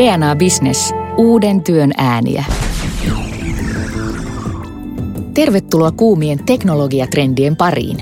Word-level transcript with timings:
DNA 0.00 0.36
Business. 0.36 0.94
Uuden 1.16 1.62
työn 1.62 1.90
ääniä. 1.96 2.44
Tervetuloa 5.34 5.90
kuumien 5.90 6.44
teknologiatrendien 6.44 7.56
pariin. 7.56 7.96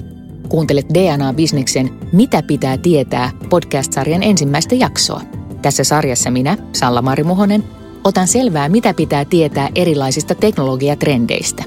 Kuuntelet 0.49 0.87
DNA 0.95 1.33
Businessin 1.33 1.99
Mitä 2.13 2.43
pitää 2.43 2.77
tietää 2.77 3.31
podcast-sarjan 3.51 4.23
ensimmäistä 4.23 4.75
jaksoa. 4.75 5.21
Tässä 5.63 5.85
sarjassa 5.85 6.31
minä, 6.31 6.57
Salla-Mari 6.73 7.25
Muhonen, 7.25 7.65
otan 8.05 8.29
selvää, 8.29 8.69
mitä 8.69 8.95
pitää 8.95 9.25
tietää 9.25 9.69
erilaisista 9.75 10.35
teknologiatrendeistä. 10.35 11.65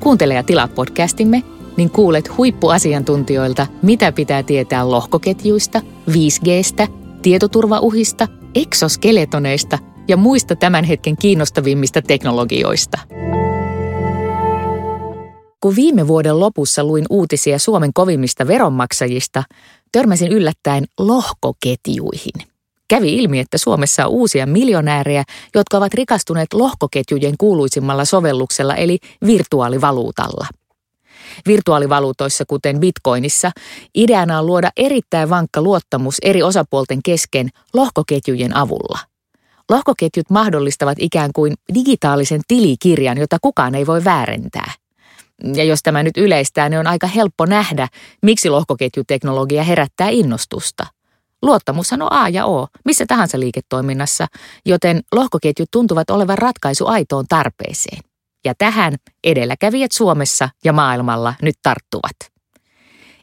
Kuuntele 0.00 0.34
ja 0.34 0.42
tilaa 0.42 0.68
podcastimme, 0.68 1.42
niin 1.76 1.90
kuulet 1.90 2.36
huippuasiantuntijoilta, 2.36 3.66
mitä 3.82 4.12
pitää 4.12 4.42
tietää 4.42 4.90
lohkoketjuista, 4.90 5.80
5Gstä, 6.10 6.88
tietoturvauhista, 7.22 8.28
eksoskeletoneista 8.54 9.78
ja 10.08 10.16
muista 10.16 10.56
tämän 10.56 10.84
hetken 10.84 11.16
kiinnostavimmista 11.16 12.02
teknologioista. 12.02 12.98
Kun 15.60 15.76
viime 15.76 16.08
vuoden 16.08 16.40
lopussa 16.40 16.84
luin 16.84 17.04
uutisia 17.10 17.58
Suomen 17.58 17.92
kovimmista 17.94 18.46
veronmaksajista, 18.46 19.42
törmäsin 19.92 20.32
yllättäen 20.32 20.84
lohkoketjuihin– 20.98 22.32
Kävi 22.88 23.16
ilmi, 23.16 23.40
että 23.40 23.58
Suomessa 23.58 24.06
on 24.06 24.12
uusia 24.12 24.46
miljonäärejä, 24.46 25.24
jotka 25.54 25.76
ovat 25.76 25.94
rikastuneet 25.94 26.52
lohkoketjujen 26.52 27.34
kuuluisimmalla 27.38 28.04
sovelluksella 28.04 28.74
eli 28.74 28.98
virtuaalivaluutalla. 29.26 30.46
Virtuaalivaluutoissa, 31.46 32.44
kuten 32.48 32.80
bitcoinissa, 32.80 33.50
ideana 33.94 34.38
on 34.38 34.46
luoda 34.46 34.70
erittäin 34.76 35.30
vankka 35.30 35.62
luottamus 35.62 36.16
eri 36.22 36.42
osapuolten 36.42 37.00
kesken 37.04 37.48
lohkoketjujen 37.74 38.56
avulla. 38.56 38.98
Lohkoketjut 39.70 40.30
mahdollistavat 40.30 40.98
ikään 41.00 41.30
kuin 41.34 41.54
digitaalisen 41.74 42.40
tilikirjan, 42.48 43.18
jota 43.18 43.38
kukaan 43.42 43.74
ei 43.74 43.86
voi 43.86 44.04
väärentää. 44.04 44.72
Ja 45.54 45.64
jos 45.64 45.80
tämä 45.82 46.02
nyt 46.02 46.16
yleistää, 46.16 46.68
niin 46.68 46.80
on 46.80 46.86
aika 46.86 47.06
helppo 47.06 47.46
nähdä, 47.46 47.88
miksi 48.22 48.50
lohkoketjuteknologia 48.50 49.62
herättää 49.62 50.08
innostusta. 50.08 50.86
Luottamushan 51.42 52.02
on 52.02 52.12
A 52.12 52.28
ja 52.28 52.46
O 52.46 52.68
missä 52.84 53.04
tahansa 53.08 53.40
liiketoiminnassa, 53.40 54.26
joten 54.66 55.00
lohkoketjut 55.12 55.68
tuntuvat 55.70 56.10
olevan 56.10 56.38
ratkaisu 56.38 56.86
aitoon 56.86 57.24
tarpeeseen. 57.28 58.13
Ja 58.44 58.54
tähän 58.58 58.94
edelläkävijät 59.24 59.92
Suomessa 59.92 60.48
ja 60.64 60.72
maailmalla 60.72 61.34
nyt 61.42 61.54
tarttuvat. 61.62 62.16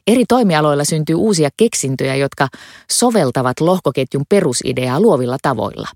Eri 0.06 0.24
toimialoilla 0.28 0.84
syntyy 0.84 1.14
uusia 1.14 1.48
keksintöjä, 1.56 2.16
jotka 2.16 2.48
soveltavat 2.90 3.60
lohkoketjun 3.60 4.24
perusideaa 4.28 5.00
luovilla 5.00 5.36
tavoilla. 5.42 5.88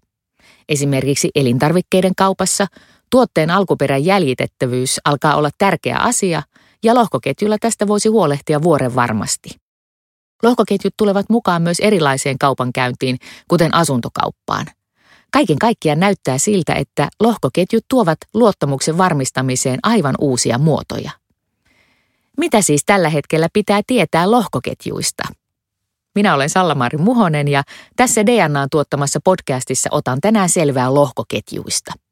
Esimerkiksi 0.69 1.31
elintarvikkeiden 1.35 2.13
kaupassa 2.17 2.67
tuotteen 3.11 3.51
alkuperän 3.51 4.05
jäljitettävyys 4.05 5.01
alkaa 5.05 5.37
olla 5.37 5.51
tärkeä 5.59 5.99
asia 5.99 6.43
ja 6.85 6.95
lohkoketjulla 6.95 7.57
tästä 7.61 7.89
voisi 7.89 8.09
huolehtia 8.09 8.63
vuoren 8.63 8.95
varmasti. 8.95 9.49
Lohkoketjut 10.43 10.95
tulevat 10.97 11.27
mukaan 11.29 11.63
myös 11.63 11.81
erilaiseen 11.81 12.39
kaupankäyntiin, 12.39 13.19
kuten 13.49 13.75
asuntokauppaan. 13.75 14.67
Kaiken 15.33 15.59
kaikkiaan 15.59 16.01
näyttää 16.01 16.39
siltä, 16.39 16.75
että 16.75 17.09
lohkoketjut 17.21 17.85
tuovat 17.89 18.19
luottamuksen 18.35 18.99
varmistamiseen 18.99 19.79
aivan 19.83 20.15
uusia 20.21 20.59
muotoja. 20.59 21.11
Mitä 22.37 22.63
siis 22.63 22.83
tällä 22.87 23.09
hetkellä 23.09 23.49
pitää 23.53 23.81
tietää 23.87 24.31
lohkoketjuista? 24.31 25.23
Minä 26.15 26.35
olen 26.35 26.51
Sallamari 26.51 26.99
Muhonen 26.99 27.49
ja 27.49 27.63
tässä 27.97 28.27
DNAn 28.27 28.69
tuottamassa 28.71 29.21
podcastissa 29.25 29.89
otan 29.93 30.21
tänään 30.21 30.49
selvää 30.49 30.95
lohkoketjuista– 30.95 31.93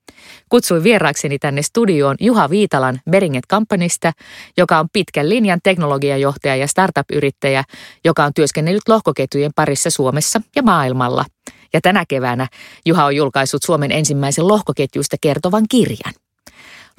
Kutsuin 0.48 0.82
vieraakseni 0.82 1.38
tänne 1.38 1.62
studioon 1.62 2.16
Juha 2.20 2.50
Viitalan 2.50 3.00
Beringet 3.10 3.44
Companysta, 3.50 4.12
joka 4.56 4.78
on 4.78 4.88
pitkän 4.92 5.28
linjan 5.28 5.60
teknologiajohtaja 5.62 6.56
ja 6.56 6.66
startup-yrittäjä, 6.66 7.64
joka 8.04 8.24
on 8.24 8.34
työskennellyt 8.34 8.88
lohkoketjujen 8.88 9.50
parissa 9.56 9.90
Suomessa 9.90 10.40
ja 10.56 10.62
maailmalla. 10.62 11.24
Ja 11.74 11.80
tänä 11.80 12.04
keväänä 12.08 12.48
Juha 12.86 13.04
on 13.04 13.16
julkaissut 13.16 13.62
Suomen 13.62 13.92
ensimmäisen 13.92 14.48
lohkoketjuista 14.48 15.16
kertovan 15.20 15.64
kirjan. 15.70 16.14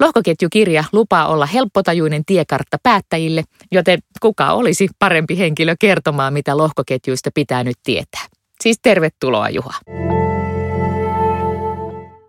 Lohkoketjukirja 0.00 0.84
lupaa 0.92 1.26
olla 1.28 1.46
helppotajuinen 1.46 2.24
tiekartta 2.24 2.76
päättäjille, 2.82 3.44
joten 3.72 3.98
kuka 4.20 4.52
olisi 4.52 4.88
parempi 4.98 5.38
henkilö 5.38 5.74
kertomaan, 5.80 6.32
mitä 6.32 6.56
lohkoketjuista 6.56 7.30
pitää 7.34 7.64
nyt 7.64 7.76
tietää. 7.84 8.26
Siis 8.60 8.78
tervetuloa 8.82 9.50
Juha. 9.50 9.74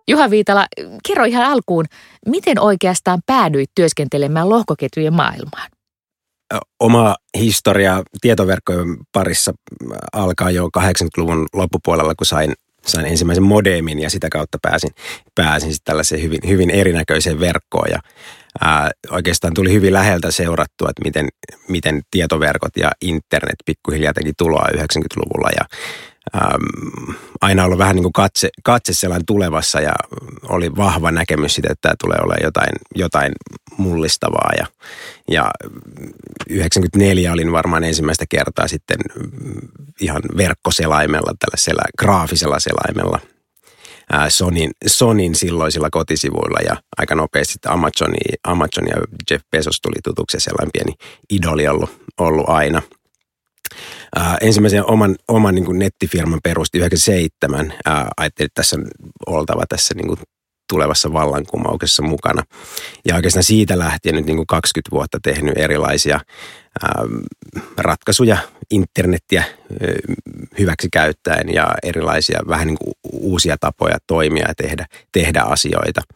Juha 0.07 0.29
Viitala, 0.29 0.65
kerro 1.07 1.25
ihan 1.25 1.45
alkuun, 1.45 1.85
miten 2.25 2.59
oikeastaan 2.59 3.19
päädyit 3.25 3.71
työskentelemään 3.75 4.49
lohkoketjujen 4.49 5.13
maailmaan? 5.13 5.69
Oma 6.79 7.15
historia 7.37 8.03
tietoverkkojen 8.21 8.97
parissa 9.11 9.53
alkaa 10.13 10.51
jo 10.51 10.69
80-luvun 10.77 11.45
loppupuolella, 11.53 12.15
kun 12.15 12.25
sain, 12.25 12.53
sain 12.85 13.05
ensimmäisen 13.05 13.43
modemin 13.43 13.99
ja 13.99 14.09
sitä 14.09 14.27
kautta 14.31 14.57
pääsin, 14.61 14.89
pääsin 15.35 15.73
sitten 15.73 15.85
tällaiseen 15.91 16.21
hyvin, 16.21 16.39
hyvin 16.47 16.69
erinäköiseen 16.69 17.39
verkkoon. 17.39 17.87
Ja, 17.91 17.99
ää, 18.61 18.91
oikeastaan 19.11 19.53
tuli 19.53 19.73
hyvin 19.73 19.93
läheltä 19.93 20.31
seurattua, 20.31 20.89
että 20.89 21.03
miten, 21.05 21.27
miten 21.67 22.01
tietoverkot 22.11 22.77
ja 22.77 22.91
internet 23.01 23.55
pikkuhiljaa 23.65 24.13
teki 24.13 24.33
tuloa 24.37 24.67
90-luvulla. 24.73 25.49
Ja 25.55 25.65
ähm, 26.35 27.15
aina 27.41 27.65
ollut 27.65 27.77
vähän 27.77 27.95
niin 27.95 28.03
kuin 28.03 28.13
katse, 28.13 28.49
katse 28.63 28.93
sellainen 28.93 29.25
tulevassa 29.25 29.81
ja 29.81 29.93
oli 30.49 30.75
vahva 30.75 31.11
näkemys 31.11 31.55
siitä, 31.55 31.69
että 31.71 31.81
tämä 31.81 31.95
tulee 32.01 32.17
olemaan 32.21 32.43
jotain, 32.43 32.73
jotain 32.95 33.31
mullistavaa. 33.77 34.51
Ja, 34.57 34.65
ja 35.27 35.51
94 36.49 37.33
olin 37.33 37.51
varmaan 37.51 37.83
ensimmäistä 37.83 38.25
kertaa 38.29 38.67
sitten 38.67 38.97
ihan 40.01 40.21
verkkoselaimella, 40.37 41.33
tällaisella 41.39 41.83
graafisella 41.99 42.59
selaimella– 42.59 43.19
Sonin, 44.29 44.71
Sonin 44.85 45.35
silloisilla 45.35 45.89
kotisivuilla 45.89 46.59
ja 46.65 46.77
aika 46.97 47.15
nopeasti 47.15 47.59
Amazon, 47.65 48.13
Amazon 48.43 48.87
ja 48.87 48.95
Jeff 49.31 49.45
Bezos 49.51 49.81
tuli 49.81 49.95
tutuksi 50.03 50.37
ja 50.37 50.41
sellainen 50.41 50.71
pieni 50.73 50.93
idoli 51.29 51.67
ollut, 51.67 51.89
ollut 52.17 52.49
aina– 52.49 52.81
Äh, 54.17 54.37
ensimmäisen 54.41 54.85
oman, 54.85 55.15
oman 55.27 55.55
niin 55.55 55.65
kuin 55.65 55.79
nettifirman 55.79 56.39
perusti 56.43 56.77
97. 56.77 57.73
Äh, 57.87 58.05
ajattelin, 58.17 58.45
että 58.45 58.61
tässä 58.61 58.75
on 58.75 58.87
oltava 59.25 59.63
tässä 59.69 59.93
niin 59.93 60.07
kuin 60.07 60.19
tulevassa 60.69 61.13
vallankumouksessa 61.13 62.03
mukana. 62.03 62.43
Ja 63.05 63.15
oikeastaan 63.15 63.43
siitä 63.43 63.79
lähtien 63.79 64.15
nyt 64.15 64.25
niin 64.25 64.35
kuin 64.35 64.47
20 64.47 64.91
vuotta 64.91 65.19
tehnyt 65.23 65.57
erilaisia 65.57 66.15
äh, 66.15 67.05
ratkaisuja 67.77 68.37
internettiä 68.71 69.39
äh, 69.39 69.47
hyväksi 70.59 70.87
käyttäen 70.93 71.53
ja 71.53 71.75
erilaisia 71.83 72.39
vähän 72.47 72.67
niin 72.67 72.77
kuin 72.77 72.93
uusia 73.11 73.57
tapoja 73.59 73.97
toimia 74.07 74.47
ja 74.47 74.55
tehdä, 74.55 74.85
tehdä 75.11 75.41
asioita– 75.41 76.01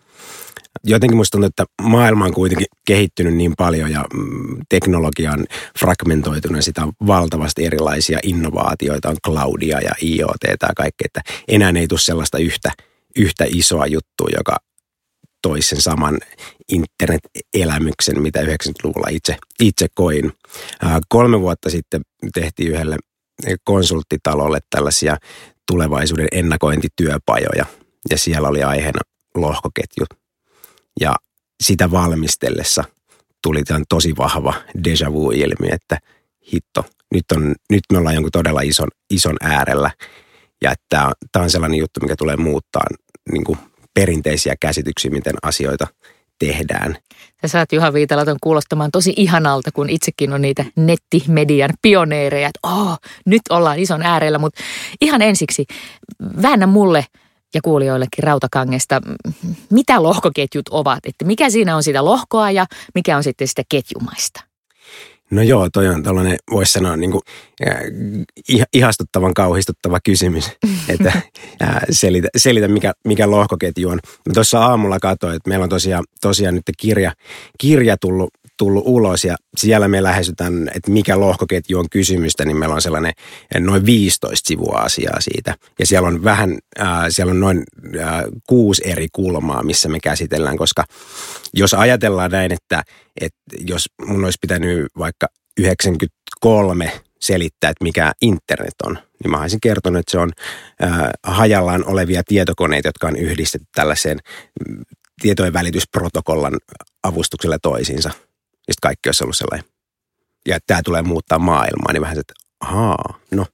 jotenkin 0.84 1.18
musta 1.18 1.32
tuntuu, 1.32 1.48
että 1.48 1.66
maailma 1.82 2.26
on 2.26 2.34
kuitenkin 2.34 2.68
kehittynyt 2.88 3.34
niin 3.34 3.54
paljon 3.58 3.92
ja 3.92 4.06
mm, 4.14 4.58
teknologia 4.70 5.32
on 5.32 5.46
fragmentoitunut 5.80 6.64
sitä 6.64 6.84
on 6.84 6.92
valtavasti 7.08 7.66
erilaisia 7.66 8.20
innovaatioita, 8.24 9.10
on 9.10 9.18
cloudia 9.28 9.82
ja 9.82 9.92
IoT 10.04 10.44
ja 10.44 10.70
kaikkea, 10.78 11.06
että 11.06 11.22
enää 11.48 11.74
ei 11.80 11.88
tule 11.88 12.00
sellaista 12.00 12.38
yhtä, 12.38 12.72
yhtä 13.16 13.46
isoa 13.48 13.88
juttua, 13.88 14.28
joka 14.38 14.56
toisi 15.42 15.70
sen 15.70 15.82
saman 15.82 16.20
internet-elämyksen, 16.72 18.22
mitä 18.22 18.42
90-luvulla 18.42 19.08
itse, 19.10 19.38
itse 19.60 19.88
koin. 19.96 20.32
Kolme 21.10 21.42
vuotta 21.42 21.70
sitten 21.70 22.02
tehtiin 22.34 22.72
yhdelle 22.72 22.98
konsulttitalolle 23.64 24.60
tällaisia 24.70 25.18
tulevaisuuden 25.72 26.28
ennakointityöpajoja 26.32 27.66
ja 28.10 28.18
siellä 28.18 28.48
oli 28.48 28.64
aiheena 28.64 29.02
lohkoketjut 29.36 30.21
ja 31.00 31.16
sitä 31.64 31.92
valmistellessa 31.92 32.84
tuli 33.44 33.64
tämän 33.64 33.84
tosi 33.90 34.14
vahva 34.18 34.54
deja 34.84 35.14
vu-ilmi, 35.14 35.68
että 35.72 35.98
hitto, 36.54 36.86
nyt, 37.14 37.26
on, 37.36 37.56
nyt 37.70 37.82
me 37.92 37.98
ollaan 37.98 38.16
jonkun 38.16 38.32
todella 38.32 38.62
ison, 38.62 38.88
ison 39.10 39.38
äärellä. 39.42 39.92
Ja 40.62 40.72
että 40.72 41.12
tämä 41.32 41.44
on 41.44 41.50
sellainen 41.50 41.80
juttu, 41.80 42.00
mikä 42.00 42.16
tulee 42.16 42.38
muuttaa 42.38 42.84
niin 43.32 43.44
kuin 43.44 43.60
perinteisiä 43.94 44.56
käsityksiä, 44.60 45.12
miten 45.12 45.34
asioita 45.42 45.88
tehdään. 46.40 46.98
Sä 47.42 47.48
saat 47.48 47.72
Juha 47.72 47.94
Viitalaton 47.94 48.38
kuulostamaan 48.42 48.92
tosi 48.92 49.14
ihanalta, 49.18 49.72
kun 49.72 49.90
itsekin 49.90 50.34
on 50.34 50.42
niitä 50.42 50.66
nettimedian 50.76 51.70
pioneereja, 51.82 52.48
että 52.48 52.60
oh, 52.64 52.98
nyt 53.26 53.42
ollaan 53.50 53.80
ison 53.80 54.02
äärellä, 54.02 54.40
mutta 54.40 54.64
ihan 55.02 55.22
ensiksi 55.22 55.66
väännä 56.42 56.68
mulle– 56.68 57.06
ja 57.54 57.62
kuulijoillekin 57.62 58.24
rautakangesta, 58.24 59.02
mitä 59.70 60.04
lohkoketjut 60.04 60.70
ovat, 60.70 61.00
että 61.06 61.26
mikä 61.26 61.50
siinä 61.50 61.76
on 61.76 61.84
sitä 61.84 62.06
lohkoa 62.06 62.52
ja 62.52 62.66
mikä 62.96 63.18
on 63.18 63.24
sitten 63.24 63.48
sitä 63.48 63.64
ketjumaista? 63.70 64.52
No 65.32 65.42
joo, 65.42 65.70
toi 65.70 65.88
on 65.88 66.04
tällainen, 66.04 66.38
voisi 66.52 66.72
sanoa, 66.72 66.98
niin 66.98 67.12
kuin, 67.12 67.22
äh, 67.68 68.66
ihastuttavan 68.74 69.34
kauhistuttava 69.34 70.00
kysymys, 70.04 70.52
että 70.90 71.22
äh, 71.62 71.82
selitä, 71.90 72.28
selitä 72.38 72.68
mikä, 72.68 72.94
mikä 73.08 73.32
lohkoketju 73.32 73.90
on. 73.90 74.00
Tuossa 74.34 74.60
aamulla 74.66 75.00
katsoin, 75.00 75.36
että 75.36 75.50
meillä 75.50 75.64
on 75.64 75.70
tosiaan, 75.70 76.04
tosiaan 76.22 76.56
nyt 76.56 76.64
kirja, 76.78 77.12
kirja 77.60 77.98
tullut 77.98 78.30
tullut 78.62 78.84
ulos 78.86 79.26
ja 79.26 79.36
siellä 79.58 79.88
me 79.88 80.04
lähestytään, 80.04 80.72
että 80.76 80.92
mikä 80.92 81.20
lohkoketju 81.20 81.80
on 81.80 81.90
kysymystä, 81.92 82.46
niin 82.46 82.58
meillä 82.58 82.76
on 82.76 82.82
sellainen 82.82 83.14
noin 83.60 83.86
15 83.86 84.48
sivua 84.48 84.78
asiaa 84.78 85.22
siitä. 85.22 85.56
Ja 85.80 85.86
siellä 85.86 86.08
on 86.08 86.24
vähän, 86.24 86.58
äh, 86.80 86.88
siellä 87.10 87.32
on 87.32 87.40
noin 87.40 87.64
äh, 88.00 88.24
kuusi 88.48 88.82
eri 88.86 89.08
kulmaa, 89.12 89.64
missä 89.64 89.90
me 89.90 90.00
käsitellään, 90.00 90.58
koska 90.58 90.84
jos 91.54 91.74
ajatellaan 91.74 92.32
näin, 92.32 92.52
että, 92.52 92.84
että 93.22 93.40
jos 93.68 93.86
mun 94.08 94.26
olisi 94.26 94.38
pitänyt 94.42 94.88
vaikka 94.98 95.28
93 95.58 96.92
selittää, 97.22 97.70
että 97.70 97.84
mikä 97.84 98.12
internet 98.22 98.76
on, 98.84 98.98
niin 99.24 99.32
mä 99.32 99.42
olisin 99.42 99.62
kertonut, 99.62 100.00
että 100.00 100.12
se 100.12 100.18
on 100.18 100.32
äh, 100.84 101.10
hajallaan 101.24 101.86
olevia 101.86 102.22
tietokoneita, 102.28 102.88
jotka 102.88 103.08
on 103.08 103.16
yhdistetty 103.16 103.68
tällaiseen 103.76 104.20
mm, 104.70 104.82
tietojen 105.22 105.54
välitysprotokollan 105.54 106.58
avustuksella 107.04 107.58
toisiinsa– 107.60 108.12
ja 108.72 108.74
sitten 108.74 108.90
kaikki 108.90 109.10
olisi 109.10 109.24
ollut 109.24 109.38
sellainen, 109.38 109.70
ja 110.48 110.56
että 110.56 110.68
tämä 110.68 110.82
tulee 110.86 111.02
muuttaa 111.02 111.40
maailmaa, 111.40 111.94
niin 111.94 112.02
vähän 112.02 112.16
se, 112.16 112.20
että 112.20 112.34
ahaa, 112.60 113.20
no, 113.32 113.46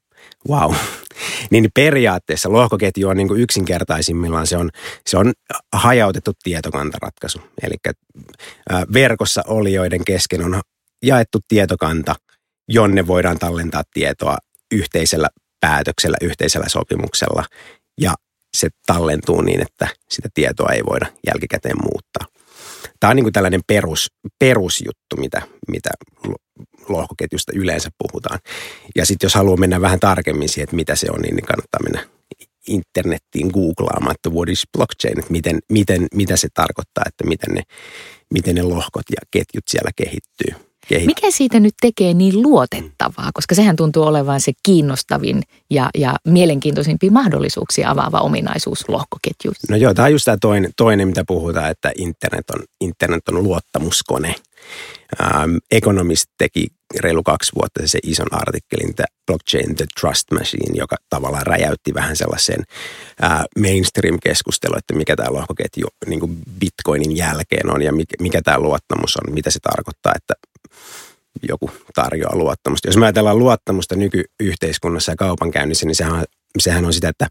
wow. 0.50 0.74
niin 1.52 1.70
periaatteessa 1.74 2.52
lohkoketju 2.52 3.10
on 3.10 3.18
niin 3.18 3.28
kuin 3.28 3.42
yksinkertaisimmillaan, 3.42 4.48
se 4.48 4.58
on, 4.58 4.70
se 5.08 5.18
on 5.18 5.34
hajautettu 5.74 6.32
tietokantaratkaisu. 6.44 7.42
Eli 7.64 7.76
verkossa 8.94 9.44
olijoiden 9.48 10.06
kesken 10.06 10.46
on 10.46 10.62
jaettu 11.04 11.40
tietokanta, 11.48 12.16
jonne 12.68 13.08
voidaan 13.08 13.40
tallentaa 13.40 13.84
tietoa 13.94 14.38
yhteisellä 14.72 15.30
päätöksellä, 15.60 16.18
yhteisellä 16.22 16.70
sopimuksella. 16.70 17.46
Ja 18.02 18.14
se 18.58 18.70
tallentuu 18.86 19.42
niin, 19.42 19.62
että 19.62 19.88
sitä 20.10 20.30
tietoa 20.34 20.70
ei 20.70 20.86
voida 20.86 21.06
jälkikäteen 21.28 21.78
muuttaa. 21.82 22.27
Tämä 23.00 23.10
on 23.12 23.16
niin 23.16 23.26
kuin 23.26 23.34
tällainen 23.34 23.62
perus, 23.68 24.08
perusjuttu, 24.40 25.16
mitä, 25.18 25.42
mitä 25.68 25.90
lohkoketjusta 26.90 27.52
yleensä 27.56 27.90
puhutaan. 27.98 28.40
Ja 28.96 29.06
sitten 29.06 29.26
jos 29.26 29.36
haluaa 29.36 29.58
mennä 29.58 29.82
vähän 29.82 30.00
tarkemmin 30.00 30.50
siihen, 30.50 30.64
että 30.64 30.76
mitä 30.76 30.96
se 30.96 31.08
on, 31.12 31.22
niin 31.22 31.46
kannattaa 31.46 31.84
mennä 31.84 32.08
internettiin 32.68 33.48
googlaamaan, 33.54 34.16
että 34.16 34.30
what 34.30 34.50
is 34.50 34.64
blockchain, 34.78 35.20
että 35.20 35.32
miten, 35.32 35.60
miten, 35.72 36.08
mitä 36.14 36.38
se 36.38 36.48
tarkoittaa, 36.54 37.04
että 37.08 37.24
miten 37.24 37.56
ne, 37.56 37.64
miten 38.34 38.56
ne 38.56 38.62
lohkot 38.62 39.06
ja 39.10 39.22
ketjut 39.32 39.64
siellä 39.68 39.92
kehittyy 39.96 40.68
kehittyy. 40.88 41.08
Mikä 41.08 41.32
siitä 41.32 41.60
nyt 41.60 41.74
tekee 41.82 42.14
niin 42.14 42.42
luotettavaa, 42.42 43.30
koska 43.34 43.56
sehän 43.56 43.76
tuntuu 43.76 44.04
olevan 44.04 44.42
se 44.42 44.52
kiinnostavin 44.64 45.42
ja, 45.70 45.90
ja 45.98 46.16
mielenkiintoisimpia 46.28 47.12
mahdollisuuksia 47.12 47.90
avaava 47.90 48.20
ominaisuus 48.20 48.90
lohkoketjuissa? 48.90 49.68
No 49.70 49.78
joo, 49.78 49.94
tämä 49.94 50.06
on 50.06 50.12
just 50.12 50.26
tämä 50.26 50.38
toinen, 50.42 50.72
toinen, 50.78 51.08
mitä 51.08 51.24
puhutaan, 51.28 51.72
että 51.72 51.92
internet 51.98 52.50
on, 52.50 52.64
internet 52.82 53.30
on 53.30 53.44
luottamuskone. 53.44 54.36
Ähm, 55.22 55.56
Economist 55.72 56.26
teki 56.38 56.68
reilu 57.00 57.24
kaksi 57.24 57.52
vuotta 57.56 57.88
se 57.88 58.00
ison 58.04 58.28
artikkelin 58.32 58.96
The 58.96 59.06
Blockchain 59.28 59.76
The 59.76 59.86
Trust 60.00 60.32
Machine, 60.32 60.78
joka 60.78 60.96
tavallaan 61.10 61.46
räjäytti 61.48 61.94
vähän 61.94 62.16
sellaisen 62.16 62.64
äh, 63.24 63.44
mainstream-keskustelun, 63.60 64.78
että 64.78 64.94
mikä 64.94 65.16
tämä 65.16 65.34
lohkoketju 65.34 65.88
niin 66.08 66.20
kuin 66.20 66.38
Bitcoinin 66.60 67.18
jälkeen 67.18 67.74
on 67.74 67.82
ja 67.82 67.94
mikä, 67.94 68.16
mikä 68.22 68.42
tämä 68.42 68.60
luottamus 68.60 69.18
on, 69.18 69.34
mitä 69.34 69.52
se 69.52 69.60
tarkoittaa, 69.60 70.14
että 70.16 70.34
joku 71.50 71.72
tarjoaa 71.96 72.36
luottamusta. 72.36 72.88
Jos 72.88 72.98
me 72.98 73.06
ajatellaan 73.06 73.40
luottamusta 73.40 73.96
nykyyhteiskunnassa 73.96 75.12
ja 75.12 75.16
kaupankäynnissä, 75.16 75.86
niin 75.86 75.96
sehän, 75.96 76.26
sehän 76.60 76.86
on 76.86 76.94
sitä, 76.94 77.10
että 77.10 77.28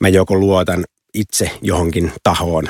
mä 0.00 0.08
joko 0.08 0.36
luotan 0.36 0.84
itse 1.14 1.50
johonkin 1.62 2.12
tahoon 2.22 2.68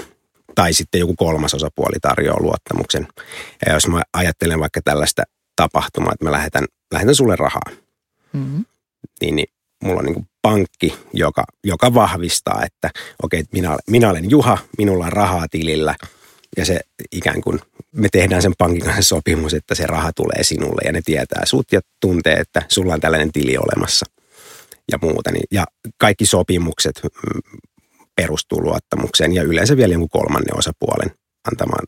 tai 0.55 0.73
sitten 0.73 0.99
joku 0.99 1.15
kolmas 1.17 1.55
osapuoli 1.55 1.97
tarjoaa 2.03 2.43
luottamuksen. 2.43 3.09
Ja 3.67 3.73
jos 3.73 3.89
mä 3.89 4.03
ajattelen 4.13 4.61
vaikka 4.61 4.81
tällaista 4.85 5.23
tapahtumaa, 5.57 6.13
että 6.13 6.25
mä 6.25 6.33
lähetän, 6.33 6.65
lähetän 6.93 7.15
sulle 7.15 7.37
rahaa, 7.37 7.71
mm-hmm. 8.33 8.65
niin, 9.21 9.37
niin 9.37 9.49
mulla 9.85 9.99
on 9.99 10.05
niin 10.05 10.15
kuin 10.15 10.29
pankki, 10.43 10.95
joka, 11.13 11.45
joka 11.65 11.95
vahvistaa, 11.95 12.63
että 12.65 12.91
okei, 13.23 13.41
okay, 13.41 13.49
minä, 13.53 13.77
minä 13.91 14.11
olen 14.11 14.31
Juha, 14.31 14.59
minulla 14.79 15.07
on 15.07 15.13
rahaa 15.13 15.47
tilillä 15.51 15.95
ja 16.57 16.65
se 16.65 16.81
ikään 17.13 17.41
kuin 17.41 17.61
me 17.93 18.09
tehdään 18.13 18.43
sen 18.43 18.55
pankin 18.59 18.85
kanssa 18.85 19.03
sopimus, 19.03 19.55
että 19.55 19.75
se 19.75 19.87
raha 19.87 20.13
tulee 20.13 20.43
sinulle 20.43 20.83
ja 20.85 20.93
ne 20.93 21.01
tietää 21.05 21.43
sut 21.45 21.73
ja 21.73 21.81
tuntee, 22.01 22.35
että 22.35 22.63
sulla 22.69 22.95
on 22.95 23.01
tällainen 23.01 23.33
tili 23.33 23.57
olemassa 23.57 24.07
ja 24.93 24.99
muuta. 25.03 25.31
Niin, 25.31 25.45
ja 25.51 25.65
kaikki 25.99 26.27
sopimukset 26.27 27.01
mm, 27.03 27.41
perustuu 28.17 28.63
luottamukseen 28.63 29.35
ja 29.35 29.43
yleensä 29.43 29.77
vielä 29.77 29.93
jonkun 29.93 30.09
kolmannen 30.09 30.59
osapuolen 30.59 31.11
antamaan 31.51 31.87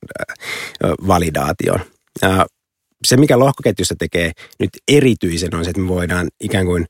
validaation. 1.07 1.81
Se, 3.05 3.17
mikä 3.17 3.39
lohkoketjusta 3.39 3.95
tekee 3.99 4.33
nyt 4.59 4.71
erityisen 4.89 5.55
on 5.55 5.65
se, 5.65 5.71
että 5.71 5.83
me 5.83 5.89
voidaan 5.89 6.29
ikään 6.41 6.67
kuin 6.67 6.87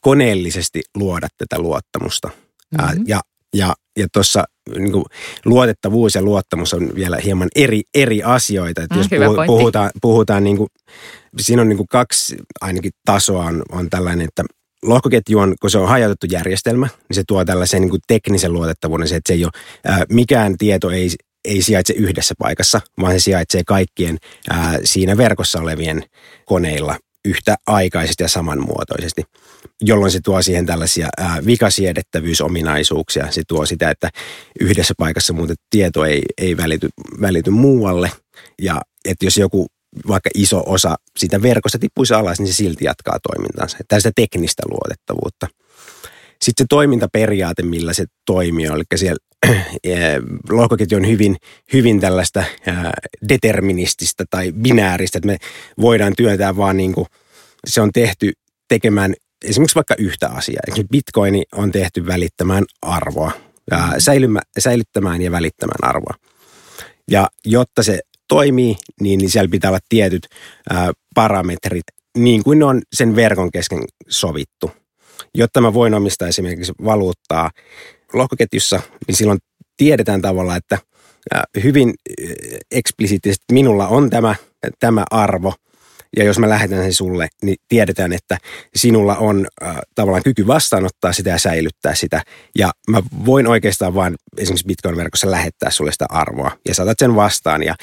koneellisesti 0.00 0.82
luoda 0.94 1.28
tätä 1.38 1.58
luottamusta. 1.58 2.30
Mm-hmm. 2.78 3.04
Ja 3.06 3.20
ja, 3.56 3.74
ja 3.98 4.06
tuossa 4.12 4.44
niin 4.78 5.04
luotettavuus 5.44 6.14
ja 6.14 6.22
luottamus 6.22 6.74
on 6.74 6.90
vielä 6.94 7.18
hieman 7.24 7.48
eri, 7.54 7.82
eri 7.94 8.22
asioita. 8.22 8.82
Että 8.82 8.94
mm, 8.94 9.00
jos 9.00 9.08
puhu, 9.08 9.46
puhutaan, 9.46 9.90
puhutaan 10.02 10.44
niin 10.44 10.56
kuin, 10.56 10.68
siinä 11.38 11.62
on 11.62 11.68
niin 11.68 11.76
kuin 11.76 11.88
kaksi 11.88 12.36
ainakin 12.60 12.92
tasoa 13.04 13.44
on, 13.44 13.62
on 13.72 13.90
tällainen, 13.90 14.28
että 14.28 14.44
lohkoketju 14.82 15.38
on, 15.38 15.54
kun 15.60 15.70
se 15.70 15.78
on 15.78 15.88
hajautettu 15.88 16.26
järjestelmä, 16.30 16.86
niin 17.08 17.14
se 17.14 17.22
tuo 17.28 17.44
tällaisen 17.44 17.80
niin 17.80 17.90
kuin 17.90 18.02
teknisen 18.06 18.52
luotettavuuden, 18.52 19.08
se, 19.08 19.16
että 19.16 19.28
se 19.32 19.34
ei 19.34 19.44
ole, 19.44 19.52
ää, 19.84 20.04
mikään 20.08 20.58
tieto 20.58 20.90
ei, 20.90 21.08
ei 21.44 21.62
sijaitse 21.62 21.92
yhdessä 21.92 22.34
paikassa, 22.38 22.80
vaan 23.00 23.12
se 23.12 23.18
sijaitsee 23.18 23.62
kaikkien 23.66 24.18
ää, 24.50 24.78
siinä 24.84 25.16
verkossa 25.16 25.60
olevien 25.60 26.04
koneilla 26.44 26.96
yhtä 27.26 27.56
aikaisesti 27.66 28.22
ja 28.22 28.28
samanmuotoisesti, 28.28 29.22
jolloin 29.80 30.12
se 30.12 30.20
tuo 30.24 30.42
siihen 30.42 30.66
tällaisia 30.66 31.08
ää, 31.18 31.38
vikasiedettävyysominaisuuksia. 31.46 33.30
Se 33.30 33.42
tuo 33.48 33.66
sitä, 33.66 33.90
että 33.90 34.10
yhdessä 34.60 34.94
paikassa 34.98 35.32
muuten 35.32 35.56
tieto 35.70 36.04
ei, 36.04 36.22
ei 36.38 36.56
välity, 36.56 36.88
välity 37.20 37.50
muualle 37.50 38.10
ja 38.62 38.80
että 39.04 39.24
jos 39.24 39.36
joku 39.36 39.66
vaikka 40.08 40.30
iso 40.34 40.62
osa 40.66 40.96
sitä 41.16 41.42
verkosta 41.42 41.78
tippuisi 41.78 42.14
alas, 42.14 42.38
niin 42.38 42.48
se 42.48 42.52
silti 42.52 42.84
jatkaa 42.84 43.18
toimintansa. 43.32 43.78
Tästä 43.88 44.10
teknistä 44.14 44.62
luotettavuutta. 44.70 45.46
Sitten 46.42 46.64
se 46.64 46.66
toimintaperiaate, 46.68 47.62
millä 47.62 47.92
se 47.92 48.04
toimii, 48.26 48.66
eli 48.66 48.82
siellä 48.94 49.18
lohkoketju 50.50 50.98
on 50.98 51.08
hyvin, 51.08 51.36
hyvin 51.72 52.00
tällaista 52.00 52.44
determinististä 53.28 54.24
tai 54.30 54.52
binääristä, 54.52 55.18
että 55.18 55.26
me 55.26 55.36
voidaan 55.80 56.12
työntää 56.16 56.56
vaan 56.56 56.76
niin 56.76 56.92
kuin 56.92 57.06
se 57.66 57.80
on 57.80 57.92
tehty 57.92 58.32
tekemään 58.68 59.14
esimerkiksi 59.44 59.74
vaikka 59.74 59.94
yhtä 59.98 60.28
asiaa. 60.28 60.60
Esimerkiksi 60.68 60.90
bitcoini 60.90 61.42
on 61.52 61.72
tehty 61.72 62.06
välittämään 62.06 62.64
arvoa, 62.82 63.32
ja 63.70 63.92
säilymä, 63.98 64.40
säilyttämään 64.58 65.22
ja 65.22 65.30
välittämään 65.30 65.90
arvoa. 65.90 66.14
Ja 67.10 67.28
jotta 67.44 67.82
se 67.82 68.00
toimii, 68.28 68.76
niin, 69.00 69.18
niin 69.18 69.30
siellä 69.30 69.50
pitää 69.50 69.70
olla 69.70 69.80
tietyt 69.88 70.26
ää, 70.70 70.92
parametrit, 71.14 71.84
niin 72.18 72.44
kuin 72.44 72.58
ne 72.58 72.64
on 72.64 72.82
sen 72.92 73.16
verkon 73.16 73.50
kesken 73.50 73.84
sovittu. 74.08 74.70
Jotta 75.34 75.60
mä 75.60 75.74
voin 75.74 75.94
omistaa 75.94 76.28
esimerkiksi 76.28 76.72
valuuttaa 76.84 77.50
lohkoketjussa, 78.12 78.80
niin 79.06 79.16
silloin 79.16 79.38
tiedetään 79.76 80.22
tavallaan, 80.22 80.58
että 80.58 80.78
hyvin 81.64 81.94
eksplisiittisesti 82.70 83.44
minulla 83.52 83.88
on 83.88 84.10
tämä, 84.10 84.34
tämä 84.80 85.04
arvo– 85.10 85.54
ja 86.16 86.24
jos 86.24 86.38
mä 86.38 86.48
lähetän 86.48 86.82
sen 86.82 86.92
sulle, 86.92 87.28
niin 87.42 87.56
tiedetään, 87.68 88.12
että 88.12 88.38
sinulla 88.76 89.16
on 89.16 89.46
äh, 89.62 89.76
tavallaan 89.94 90.22
kyky 90.22 90.46
vastaanottaa 90.46 91.12
sitä 91.12 91.30
ja 91.30 91.38
säilyttää 91.38 91.94
sitä. 91.94 92.22
Ja 92.58 92.72
mä 92.90 93.02
voin 93.26 93.46
oikeastaan 93.46 93.94
vain 93.94 94.14
esimerkiksi 94.38 94.66
Bitcoin-verkossa 94.66 95.30
lähettää 95.30 95.70
sulle 95.70 95.92
sitä 95.92 96.06
arvoa 96.08 96.50
ja 96.68 96.74
saatat 96.74 96.98
sen 96.98 97.16
vastaan. 97.16 97.62
Ja 97.62 97.74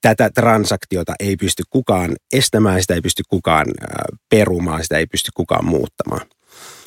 tätä 0.00 0.30
transaktiota 0.30 1.14
ei 1.20 1.36
pysty 1.36 1.62
kukaan 1.70 2.16
estämään, 2.32 2.82
sitä 2.82 2.94
ei 2.94 3.00
pysty 3.00 3.22
kukaan 3.28 3.66
äh, 3.82 4.18
perumaan, 4.30 4.82
sitä 4.82 4.98
ei 4.98 5.06
pysty 5.06 5.30
kukaan 5.34 5.64
muuttamaan. 5.64 6.26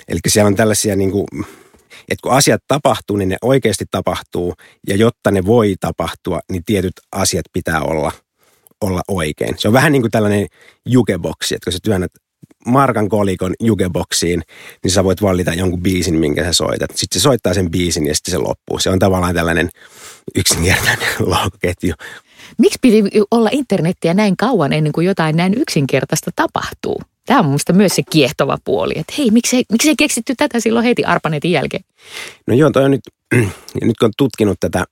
Eli 0.07 0.19
siellä 0.27 0.47
on 0.47 0.55
tällaisia 0.55 0.95
niin 0.95 1.11
kuin, 1.11 1.25
että 2.09 2.21
kun 2.23 2.31
asiat 2.31 2.61
tapahtuu, 2.67 3.17
niin 3.17 3.29
ne 3.29 3.37
oikeasti 3.41 3.85
tapahtuu, 3.91 4.53
ja 4.87 4.95
jotta 4.95 5.31
ne 5.31 5.45
voi 5.45 5.75
tapahtua, 5.79 6.39
niin 6.51 6.63
tietyt 6.65 6.93
asiat 7.11 7.45
pitää 7.53 7.81
olla– 7.81 8.11
olla 8.87 9.01
oikein. 9.07 9.55
Se 9.57 9.67
on 9.67 9.73
vähän 9.73 9.91
niin 9.91 10.01
kuin 10.01 10.11
tällainen 10.11 10.47
jukeboksi, 10.85 11.55
että 11.55 11.65
kun 11.65 11.73
sä 11.73 11.79
työnnät 11.83 12.11
markan 12.65 13.09
kolikon 13.09 13.53
jukeboksiin, 13.59 14.41
niin 14.83 14.91
sä 14.91 15.03
voit 15.03 15.21
valita 15.21 15.53
jonkun 15.53 15.81
biisin, 15.81 16.19
minkä 16.19 16.43
sä 16.43 16.53
soitat. 16.53 16.89
Sitten 16.95 17.19
se 17.21 17.23
soittaa 17.23 17.53
sen 17.53 17.71
biisin 17.71 18.07
ja 18.07 18.15
sitten 18.15 18.31
se 18.31 18.37
loppuu. 18.37 18.79
Se 18.79 18.89
on 18.89 18.99
tavallaan 18.99 19.35
tällainen 19.35 19.69
yksinkertainen 20.35 21.07
lohkoketju. 21.31 21.93
Miksi 22.57 22.79
piti 22.81 23.03
olla 23.31 23.49
internettiä 23.51 24.13
näin 24.13 24.37
kauan 24.37 24.73
ennen 24.73 24.93
kuin 24.93 25.07
jotain 25.07 25.37
näin 25.37 25.53
yksinkertaista 25.61 26.31
tapahtuu? 26.35 27.01
Tämä 27.25 27.39
on 27.39 27.45
minusta 27.45 27.73
myös 27.73 27.95
se 27.95 28.03
kiehtova 28.09 28.57
puoli, 28.63 28.93
että 28.95 29.13
hei, 29.17 29.31
miksi, 29.31 29.65
miksi 29.71 29.89
ei 29.89 29.95
keksitty 29.95 30.33
tätä 30.37 30.59
silloin 30.59 30.85
heti 30.85 31.03
Arpanetin 31.03 31.51
jälkeen? 31.51 31.83
No 32.47 32.55
joo, 32.55 32.71
toi 32.71 32.83
on 32.83 32.91
nyt, 32.91 33.01
nyt 33.83 33.97
kun 33.99 34.05
on 34.05 34.11
tutkinut 34.17 34.57
tätä 34.59 34.85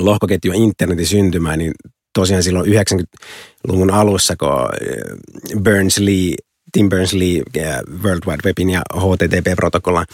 lohkoketjun 0.00 0.54
internetin 0.54 1.06
syntymää, 1.06 1.56
niin 1.56 1.72
tosiaan 2.12 2.42
silloin 2.42 2.66
90-luvun 2.66 3.90
alussa, 3.90 4.36
kun 4.36 4.48
eh, 4.48 5.60
Berners-Lee, 5.62 6.34
Tim 6.72 6.88
Berners-Lee 6.88 7.42
eh, 7.54 8.02
World 8.02 8.22
Wide 8.26 8.42
Webin 8.44 8.70
ja 8.70 8.82
HTTP-protokollan 8.94 10.06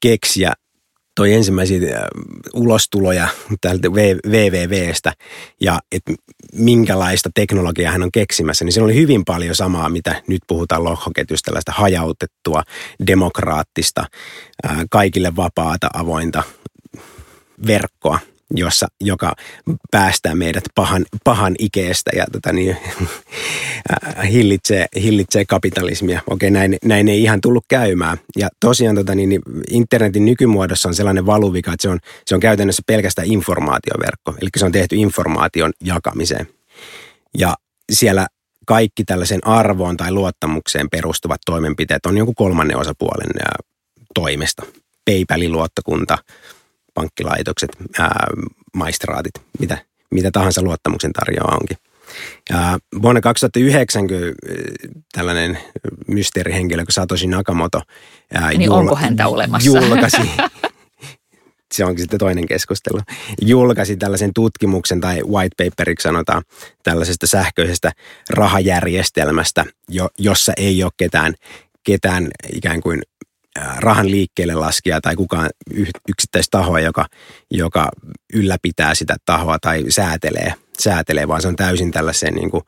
keksiä 0.00 0.52
toi 1.14 1.32
ensimmäisiä 1.32 1.96
äh, 1.96 2.02
ulostuloja 2.54 3.28
täältä 3.60 3.92
VVVstä 4.30 5.12
ja 5.60 5.80
että 5.92 6.12
minkälaista 6.52 7.30
teknologiaa 7.34 7.92
hän 7.92 8.02
on 8.02 8.12
keksimässä, 8.12 8.64
niin 8.64 8.72
siinä 8.72 8.84
oli 8.84 8.94
hyvin 8.94 9.24
paljon 9.24 9.54
samaa, 9.54 9.88
mitä 9.88 10.22
nyt 10.26 10.40
puhutaan 10.46 10.84
lohkoketjusta, 10.84 11.44
tällaista 11.46 11.72
hajautettua, 11.72 12.62
demokraattista, 13.06 14.04
kaikille 14.90 15.36
vapaata, 15.36 15.88
avointa 15.94 16.42
verkkoa 17.66 18.18
jossa, 18.54 18.86
joka 19.00 19.34
päästää 19.90 20.34
meidät 20.34 20.64
pahan, 20.74 21.04
pahan 21.24 21.54
ikeestä 21.58 22.10
ja 22.16 22.24
tota 22.32 22.52
niin, 22.52 22.76
äh, 23.92 24.30
hillitsee, 24.30 24.86
hillitsee 24.96 25.44
kapitalismia. 25.44 26.20
Okei, 26.30 26.50
näin, 26.50 26.76
näin 26.84 27.08
ei 27.08 27.22
ihan 27.22 27.40
tullut 27.40 27.64
käymään. 27.68 28.18
Ja 28.36 28.48
tosiaan 28.60 28.96
tota 28.96 29.14
niin, 29.14 29.28
niin 29.28 29.42
internetin 29.70 30.24
nykymuodossa 30.24 30.88
on 30.88 30.94
sellainen 30.94 31.26
valuvika, 31.26 31.72
että 31.72 31.82
se 31.82 31.88
on, 31.88 31.98
se 32.26 32.34
on 32.34 32.40
käytännössä 32.40 32.82
pelkästään 32.86 33.28
informaatioverkko. 33.32 34.34
Eli 34.40 34.50
se 34.56 34.64
on 34.64 34.72
tehty 34.72 34.96
informaation 34.96 35.72
jakamiseen. 35.84 36.46
Ja 37.38 37.54
siellä 37.92 38.26
kaikki 38.66 39.04
tällaisen 39.04 39.46
arvoon 39.46 39.96
tai 39.96 40.12
luottamukseen 40.12 40.90
perustuvat 40.90 41.40
toimenpiteet 41.46 42.06
on 42.06 42.16
jonkun 42.16 42.34
kolmannen 42.34 42.76
osapuolen 42.76 43.30
toimesta. 44.14 44.62
PayPalin 45.04 45.52
luottokunta, 45.52 46.18
pankkilaitokset, 46.94 47.70
ää, 47.98 48.26
maistraatit, 48.74 49.32
mitä, 49.58 49.78
mitä 50.10 50.30
tahansa 50.30 50.62
luottamuksen 50.62 51.12
tarjoaa 51.12 51.56
onkin. 51.60 51.76
Ja 52.50 52.78
vuonna 53.02 53.20
2009 53.20 54.04
tällainen 55.12 55.58
mysteerihenkilö 56.06 56.84
kuin 56.84 56.92
Satoshi 56.92 57.26
Nakamoto 57.26 57.82
ää, 58.34 58.50
niin 58.50 58.70
jul- 58.70 58.72
onko 58.72 58.96
häntä 58.96 59.28
olemassa? 59.28 59.70
julkaisi, 59.70 60.16
se 61.74 61.84
onkin 61.84 62.02
sitten 62.02 62.18
toinen 62.18 62.46
keskustelu, 62.46 63.00
julkaisi 63.42 63.96
tällaisen 63.96 64.30
tutkimuksen 64.34 65.00
tai 65.00 65.22
white 65.22 65.64
paperiksi 65.64 66.02
sanotaan 66.02 66.42
tällaisesta 66.82 67.26
sähköisestä 67.26 67.92
rahajärjestelmästä, 68.30 69.64
jo, 69.88 70.08
jossa 70.18 70.52
ei 70.56 70.82
ole 70.82 70.92
ketään, 70.96 71.34
ketään 71.84 72.28
ikään 72.52 72.80
kuin 72.80 73.02
rahan 73.76 74.10
liikkeelle 74.10 74.54
laskija 74.54 75.00
tai 75.00 75.16
kukaan 75.16 75.50
yksittäistahoa, 76.08 76.80
joka, 76.80 77.06
joka 77.50 77.88
ylläpitää 78.34 78.94
sitä 78.94 79.16
tahoa 79.24 79.58
tai 79.58 79.84
säätelee, 79.88 80.54
säätelee 80.80 81.28
vaan 81.28 81.42
se 81.42 81.48
on 81.48 81.56
täysin 81.56 81.90
tällaisen 81.90 82.34
niin 82.34 82.50
kuin, 82.50 82.62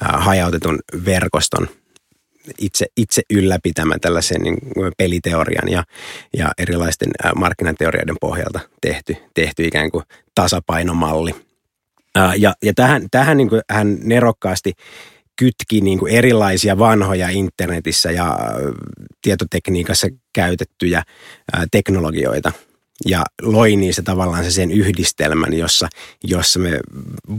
hajautetun 0.00 0.78
verkoston 1.04 1.68
itse, 2.58 2.86
itse 2.96 3.22
ylläpitämä 3.30 3.98
tällaisen 4.00 4.40
niin 4.42 4.58
peliteorian 4.96 5.68
ja, 5.68 5.84
ja 6.36 6.52
erilaisten 6.58 7.08
markkinateorioiden 7.36 8.16
pohjalta 8.20 8.60
tehty, 8.80 9.16
tehty 9.34 9.64
ikään 9.64 9.90
kuin 9.90 10.04
tasapainomalli. 10.34 11.34
Ja, 12.36 12.54
ja 12.62 12.74
tähän, 12.74 13.06
tähän 13.10 13.36
niin 13.36 13.48
kuin 13.48 13.62
hän 13.70 13.98
nerokkaasti 14.02 14.72
kytki 15.38 15.80
niin 15.80 15.98
kuin 15.98 16.12
erilaisia 16.12 16.78
vanhoja 16.78 17.28
internetissä 17.28 18.10
ja 18.10 18.28
äh, 18.28 18.56
tietotekniikassa 19.22 20.08
käytettyjä 20.32 20.98
äh, 20.98 21.64
teknologioita. 21.70 22.52
Ja 23.06 23.24
loi 23.42 23.76
niistä 23.76 24.02
tavallaan 24.02 24.44
se 24.44 24.50
sen 24.50 24.70
yhdistelmän, 24.70 25.52
jossa, 25.52 25.88
jossa 26.24 26.58
me 26.58 26.80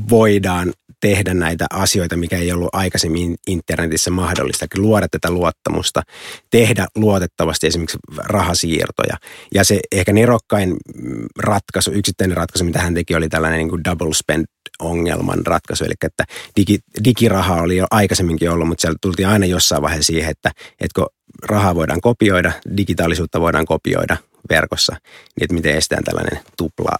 voidaan 0.09 0.73
tehdä 1.01 1.33
näitä 1.33 1.65
asioita, 1.73 2.17
mikä 2.17 2.37
ei 2.37 2.51
ollut 2.51 2.69
aikaisemmin 2.73 3.35
internetissä 3.47 4.11
mahdollista, 4.11 4.65
luoda 4.77 5.07
tätä 5.07 5.31
luottamusta, 5.31 6.01
tehdä 6.51 6.87
luotettavasti 6.95 7.67
esimerkiksi 7.67 7.97
rahasiirtoja. 8.17 9.17
Ja 9.53 9.63
se 9.63 9.79
ehkä 9.91 10.13
nerokkain 10.13 10.75
ratkaisu, 11.39 11.91
yksittäinen 11.91 12.37
ratkaisu, 12.37 12.65
mitä 12.65 12.79
hän 12.79 12.93
teki, 12.93 13.15
oli 13.15 13.29
tällainen 13.29 13.57
niin 13.57 13.69
kuin 13.69 13.83
double 13.83 14.13
spend 14.13 14.45
ongelman 14.79 15.45
ratkaisu, 15.45 15.85
eli 15.85 15.93
että 16.03 16.23
digi, 16.59 16.79
digiraha 17.03 17.61
oli 17.61 17.77
jo 17.77 17.85
aikaisemminkin 17.91 18.51
ollut, 18.51 18.67
mutta 18.67 18.81
siellä 18.81 18.97
tultiin 19.01 19.27
aina 19.27 19.45
jossain 19.45 19.81
vaiheessa 19.81 20.13
siihen, 20.13 20.31
että, 20.31 20.51
että 20.79 20.95
kun 20.95 21.07
rahaa 21.43 21.75
voidaan 21.75 22.01
kopioida, 22.01 22.51
digitaalisuutta 22.77 23.41
voidaan 23.41 23.65
kopioida 23.65 24.17
verkossa, 24.49 24.93
niin 24.93 25.43
että 25.43 25.53
miten 25.53 25.77
estetään 25.77 26.03
tällainen 26.03 26.39
tupla 26.57 26.97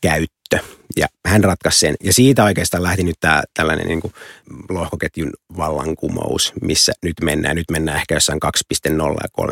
käyttö. 0.00 0.77
Ja 0.98 1.06
hän 1.26 1.44
ratkaisi 1.44 1.78
sen. 1.78 1.94
Ja 2.04 2.12
siitä 2.12 2.44
oikeastaan 2.44 2.82
lähti 2.82 3.02
nyt 3.02 3.16
tämä 3.20 3.42
tällainen 3.54 3.86
niin 3.86 4.00
kuin 4.00 4.12
lohkoketjun 4.68 5.32
vallankumous, 5.56 6.52
missä 6.62 6.92
nyt 7.02 7.14
mennään. 7.22 7.56
Nyt 7.56 7.70
mennään 7.70 7.98
ehkä 7.98 8.14
jossain 8.14 8.40
2.0 8.90 8.92
ja 8.92 9.44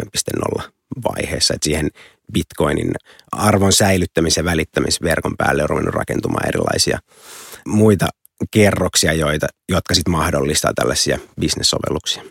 3.0 0.61 0.63
vaiheessa. 1.05 1.55
Että 1.55 1.65
siihen 1.65 1.91
bitcoinin 2.33 2.91
arvon 3.33 3.73
säilyttämisen 3.73 4.43
ja 4.43 4.51
välittämisverkon 4.51 5.37
päälle 5.37 5.63
on 5.63 5.69
ruvennut 5.69 5.95
rakentumaan 5.95 6.49
erilaisia 6.49 6.99
muita 7.67 8.09
kerroksia, 8.51 9.13
joita, 9.13 9.47
jotka 9.69 9.95
sitten 9.95 10.13
mahdollistaa 10.13 10.73
tällaisia 10.75 11.19
bisnessovelluksia. 11.41 12.23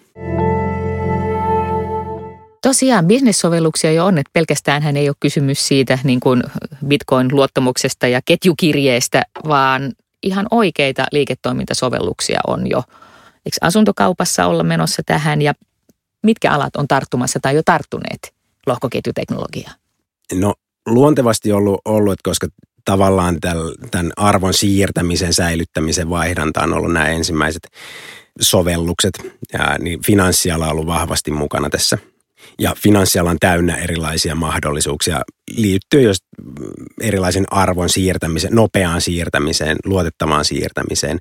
Tosiaan 2.65 3.05
bisnessovelluksia 3.05 3.91
jo 3.91 4.05
on, 4.05 4.17
että 4.17 4.29
pelkästään 4.33 4.81
hän 4.81 4.97
ei 4.97 5.09
ole 5.09 5.15
kysymys 5.19 5.67
siitä 5.67 5.99
niin 6.03 6.19
kuin 6.19 6.43
Bitcoin-luottamuksesta 6.87 8.07
ja 8.07 8.21
ketjukirjeestä, 8.25 9.23
vaan 9.47 9.93
ihan 10.23 10.47
oikeita 10.51 11.05
liiketoimintasovelluksia 11.11 12.39
on 12.47 12.69
jo. 12.69 12.83
Eikö 13.45 13.57
asuntokaupassa 13.61 14.45
olla 14.45 14.63
menossa 14.63 15.01
tähän 15.05 15.41
ja 15.41 15.53
mitkä 16.23 16.51
alat 16.51 16.75
on 16.75 16.87
tarttumassa 16.87 17.39
tai 17.41 17.55
jo 17.55 17.61
tarttuneet 17.65 18.33
lohkoketjuteknologiaan? 18.67 19.75
No 20.33 20.53
luontevasti 20.85 21.51
ollut, 21.51 21.81
ollut 21.85 22.21
koska 22.23 22.47
tavallaan 22.85 23.39
tämän 23.91 24.11
arvon 24.17 24.53
siirtämisen, 24.53 25.33
säilyttämisen 25.33 26.09
vaihdanta 26.09 26.63
on 26.63 26.73
ollut 26.73 26.93
nämä 26.93 27.07
ensimmäiset 27.07 27.67
sovellukset, 28.41 29.13
ja, 29.53 29.77
niin 29.79 30.01
finanssiala 30.01 30.65
on 30.65 30.71
ollut 30.71 30.87
vahvasti 30.87 31.31
mukana 31.31 31.69
tässä– 31.69 31.97
ja 32.59 32.75
finanssiala 32.77 33.29
on 33.29 33.39
täynnä 33.39 33.75
erilaisia 33.75 34.35
mahdollisuuksia 34.35 35.21
liittyy 35.57 36.01
just 36.01 36.23
erilaisen 37.01 37.45
arvon 37.51 37.89
siirtämiseen, 37.89 38.55
nopeaan 38.55 39.01
siirtämiseen, 39.01 39.77
luotettavaan 39.85 40.45
siirtämiseen 40.45 41.19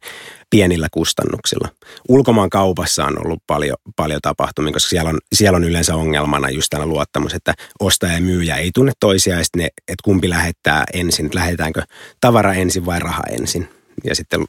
pienillä 0.50 0.88
kustannuksilla. 0.93 1.69
Ulkomaan 2.09 2.50
kaupassa 2.50 3.04
on 3.04 3.26
ollut 3.26 3.43
paljon, 3.47 3.76
paljon 3.97 4.21
tapahtumia, 4.23 4.73
koska 4.73 4.88
siellä 4.88 5.11
on, 5.11 5.19
siellä 5.33 5.57
on 5.57 5.64
yleensä 5.64 5.95
ongelmana 5.95 6.50
just 6.50 6.71
tämä 6.71 6.87
luottamus, 6.87 7.35
että 7.35 7.54
ostaja 7.81 8.12
ja 8.12 8.21
myyjä 8.21 8.57
ei 8.57 8.71
tunne 8.75 8.93
toisiaan, 9.00 9.40
että 9.40 10.04
kumpi 10.04 10.31
lähettää 10.31 10.85
ensin, 10.93 11.26
että 11.26 11.38
lähetetäänkö 11.38 11.83
tavara 12.21 12.54
ensin 12.54 12.87
vai 12.87 12.99
raha 12.99 13.23
ensin 13.31 13.69
ja 14.04 14.14
sitten 14.14 14.44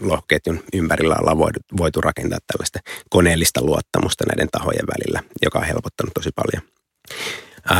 lohketjun 0.00 0.60
ympärillä 0.72 1.16
ollaan 1.20 1.38
voitu, 1.38 1.60
voitu 1.76 2.00
rakentaa 2.00 2.38
tällaista 2.46 2.78
koneellista 3.10 3.60
luottamusta 3.64 4.24
näiden 4.28 4.48
tahojen 4.52 4.86
välillä, 4.86 5.22
joka 5.42 5.58
on 5.58 5.64
helpottanut 5.64 6.14
tosi 6.14 6.30
paljon. 6.34 6.62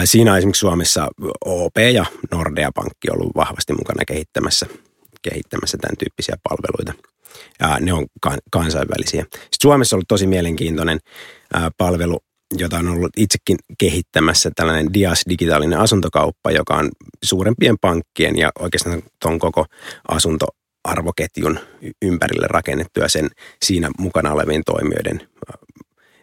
Siinä 0.04 0.32
on 0.32 0.38
esimerkiksi 0.38 0.61
Suomessa 0.61 1.08
OP 1.44 1.76
ja 1.92 2.04
Nordea 2.30 2.70
Pankki 2.75 3.11
ollut 3.11 3.37
vahvasti 3.37 3.73
mukana 3.73 4.04
kehittämässä, 4.04 4.66
kehittämässä 5.23 5.78
tämän 5.80 5.96
tyyppisiä 5.96 6.37
palveluita. 6.49 6.92
Ja 7.61 7.78
ne 7.80 7.92
on 7.92 8.06
kansainvälisiä. 8.50 9.23
Sitten 9.23 9.62
Suomessa 9.62 9.96
on 9.96 9.99
ollut 9.99 10.08
tosi 10.08 10.26
mielenkiintoinen 10.26 10.99
palvelu, 11.78 12.18
jota 12.58 12.78
on 12.78 12.88
ollut 12.88 13.11
itsekin 13.16 13.56
kehittämässä, 13.78 14.50
tällainen 14.56 14.94
Dias 14.94 15.23
digitaalinen 15.28 15.78
asuntokauppa, 15.78 16.50
joka 16.50 16.75
on 16.75 16.90
suurempien 17.25 17.76
pankkien 17.80 18.38
ja 18.38 18.50
oikeastaan 18.58 19.02
tuon 19.23 19.38
koko 19.38 19.66
asunto 20.08 20.46
arvoketjun 20.87 21.59
ympärille 22.02 22.47
rakennettu 22.50 23.00
ja 23.00 23.09
sen 23.09 23.28
siinä 23.64 23.90
mukana 23.99 24.33
olevien 24.33 24.62
toimijoiden 24.66 25.21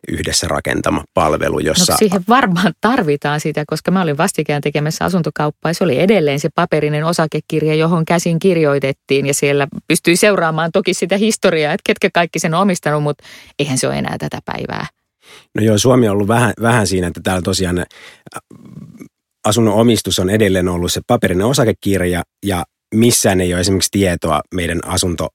yhdessä 0.07 0.47
rakentama 0.47 1.03
palvelu, 1.13 1.59
jossa... 1.59 1.93
No 1.93 1.97
siihen 1.97 2.23
varmaan 2.29 2.73
tarvitaan 2.81 3.39
sitä, 3.39 3.63
koska 3.67 3.91
mä 3.91 4.01
olin 4.01 4.17
vastikään 4.17 4.61
tekemässä 4.61 5.05
asuntokauppaa 5.05 5.73
se 5.73 5.83
oli 5.83 5.99
edelleen 5.99 6.39
se 6.39 6.49
paperinen 6.55 7.05
osakekirja, 7.05 7.75
johon 7.75 8.05
käsin 8.05 8.39
kirjoitettiin 8.39 9.25
ja 9.25 9.33
siellä 9.33 9.67
pystyi 9.87 10.15
seuraamaan 10.15 10.71
toki 10.71 10.93
sitä 10.93 11.17
historiaa, 11.17 11.73
että 11.73 11.81
ketkä 11.85 12.09
kaikki 12.13 12.39
sen 12.39 12.53
on 12.53 12.61
omistanut, 12.61 13.03
mutta 13.03 13.23
eihän 13.59 13.77
se 13.77 13.87
ole 13.87 13.97
enää 13.97 14.17
tätä 14.17 14.39
päivää. 14.45 14.87
No 15.55 15.63
joo, 15.63 15.77
Suomi 15.77 16.07
on 16.07 16.13
ollut 16.13 16.27
vähän, 16.27 16.53
vähän 16.61 16.87
siinä, 16.87 17.07
että 17.07 17.21
täällä 17.23 17.41
tosiaan 17.41 17.85
asunnon 19.45 19.73
omistus 19.73 20.19
on 20.19 20.29
edelleen 20.29 20.67
ollut 20.67 20.91
se 20.91 21.01
paperinen 21.07 21.45
osakekirja 21.45 22.23
ja 22.45 22.63
missään 22.93 23.41
ei 23.41 23.53
ole 23.53 23.61
esimerkiksi 23.61 23.91
tietoa 23.91 24.41
meidän 24.53 24.79
asunto 24.85 25.27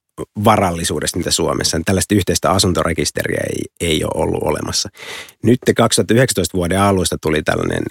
varallisuudesta, 0.45 1.19
mitä 1.19 1.31
Suomessa. 1.31 1.81
Tällaista 1.85 2.15
yhteistä 2.15 2.51
asuntorekisteriä 2.51 3.41
ei, 3.51 3.65
ei 3.81 4.05
ole 4.05 4.13
ollut 4.15 4.43
olemassa. 4.43 4.89
Nyt 5.45 5.59
2019 5.77 6.57
vuoden 6.57 6.81
alusta 6.81 7.17
tuli 7.23 7.43
tällainen 7.43 7.83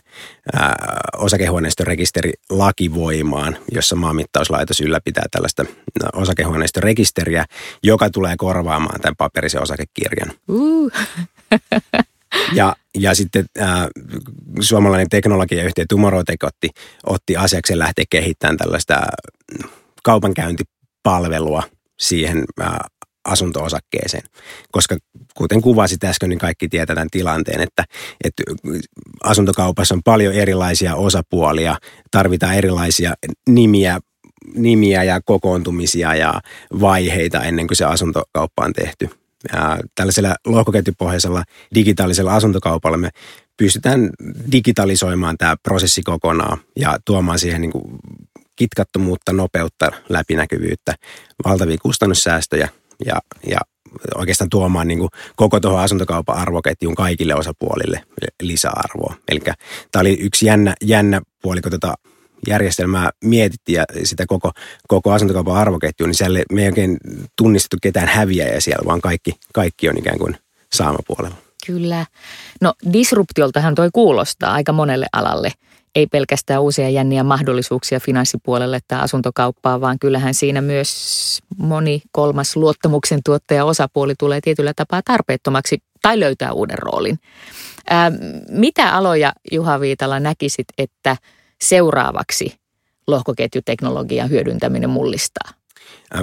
ää, 0.53 0.75
osakehuoneistorekisteri 1.17 2.33
lakivoimaan, 2.50 3.57
jossa 3.71 3.95
maanmittauslaitos 3.95 4.81
ylläpitää 4.81 5.25
tällaista 5.31 5.65
osakehuoneistorekisteriä, 6.13 7.45
joka 7.83 8.09
tulee 8.09 8.36
korvaamaan 8.38 9.01
tämän 9.01 9.15
paperisen 9.17 9.62
osakekirjan. 9.62 10.31
Uh. 10.47 10.91
Ja, 12.53 12.75
ja 12.98 13.16
sitten 13.16 13.46
ää, 13.60 13.88
suomalainen 14.60 15.10
teknologiayhtiö 15.10 15.86
Tomorrowtech 15.89 16.46
otti, 16.46 16.70
otti 17.06 17.38
asiakseen 17.38 17.80
lähteä 17.80 18.06
kehittämään 18.10 18.58
tällaista 18.58 19.01
kaupankäyntipalvelua– 20.04 21.63
siihen 22.00 22.46
asunto-osakkeeseen. 23.25 24.24
Koska 24.72 24.98
kuten 25.38 25.62
kuvasit 25.62 26.04
äsken, 26.04 26.30
niin 26.30 26.39
kaikki 26.39 26.68
tietää 26.70 26.96
tämän 26.96 27.10
tilanteen, 27.12 27.62
että, 27.62 27.84
että 28.24 28.44
asuntokaupassa 29.24 29.96
on 29.96 30.04
paljon 30.04 30.34
erilaisia 30.34 30.96
osapuolia, 30.96 31.77
tarvitaan 32.12 32.56
erilaisia 32.56 33.13
nimiä, 33.50 34.00
nimiä 34.56 35.04
ja 35.04 35.22
kokoontumisia 35.25 36.16
ja 36.16 36.42
vaiheita 36.80 37.44
ennen 37.44 37.68
kuin 37.68 37.77
se 37.77 37.86
asuntokauppa 37.86 38.66
on 38.66 38.74
tehty. 38.74 39.10
Ja 39.53 39.79
tällaisella 39.96 40.36
lohkoketjupohjaisella 40.46 41.44
digitaalisella 41.75 42.36
asuntokaupalla 42.36 42.98
me 42.98 43.10
pystytään 43.58 44.10
digitalisoimaan 44.51 45.38
tämä 45.38 45.56
prosessi 45.63 46.03
kokonaan 46.03 46.58
ja 46.79 46.98
tuomaan 47.06 47.39
siihen 47.39 47.62
niin 47.62 47.72
kuin 47.72 47.84
kitkattomuutta, 48.56 49.34
nopeutta, 49.34 49.91
läpinäkyvyyttä, 50.10 50.96
valtavia 51.46 51.77
kustannussäästöjä 51.82 52.70
ja, 53.06 53.20
ja 53.50 53.58
oikeastaan 54.15 54.50
tuomaan 54.50 54.88
niin 54.88 55.00
kuin 55.00 55.10
koko 55.36 55.60
tuohon 55.60 55.82
asuntokaupan 55.82 56.38
arvoketjun 56.38 56.96
kaikille 56.96 57.36
osapuolille 57.36 58.03
lisäarvoa. 58.41 59.15
Eli 59.27 59.39
tämä 59.91 60.01
oli 60.01 60.17
yksi 60.20 60.46
jännä, 60.46 60.75
jännä 60.82 61.22
puoli, 61.41 61.62
kun 61.62 61.72
tätä 61.72 61.94
järjestelmää 62.48 63.10
mietittiin 63.24 63.75
ja 63.75 63.86
sitä 64.03 64.25
koko, 64.27 64.51
koko 64.88 65.12
asuntokaupan 65.12 65.56
arvoketju, 65.56 66.06
niin 66.06 66.15
siellä 66.15 66.39
me 66.51 66.62
ei 66.62 66.67
oikein 66.67 66.98
tunnistettu 67.38 67.77
ketään 67.82 68.08
häviäjä 68.08 68.60
siellä, 68.60 68.86
vaan 68.86 69.01
kaikki, 69.01 69.32
kaikki 69.53 69.89
on 69.89 69.98
ikään 69.98 70.17
kuin 70.20 70.38
saamapuolella. 70.74 71.36
Kyllä. 71.65 72.06
No 72.62 72.74
disruptioltahan 72.94 73.75
toi 73.75 73.89
kuulostaa 73.94 74.53
aika 74.53 74.74
monelle 74.74 75.06
alalle– 75.13 75.51
ei 75.98 76.08
pelkästään 76.08 76.62
uusia 76.62 76.89
jänniä 76.89 77.24
mahdollisuuksia 77.24 78.00
finanssipuolelle 78.00 78.79
tai 78.88 79.00
asuntokauppaa, 79.00 79.82
vaan 79.82 80.00
kyllähän 80.00 80.34
siinä 80.34 80.62
myös 80.62 81.39
moni 81.58 82.01
kolmas 82.12 82.56
luottamuksen 82.56 83.20
tuottaja 83.25 83.65
osapuoli 83.65 84.13
tulee 84.20 84.41
tietyllä 84.41 84.74
tapaa 84.75 85.01
tarpeettomaksi 85.06 85.77
tai 86.01 86.20
löytää 86.20 86.51
uuden 86.51 86.77
roolin. 86.79 87.20
Ää, 87.89 88.12
mitä 88.50 88.94
aloja, 88.94 89.34
Juha 89.51 89.79
Viitala, 89.79 90.20
näkisit, 90.20 90.67
että 90.77 91.17
seuraavaksi 91.61 92.55
lohkoketjuteknologian 93.07 94.29
hyödyntäminen 94.29 94.89
mullistaa? 94.89 95.51
Äh, 96.15 96.21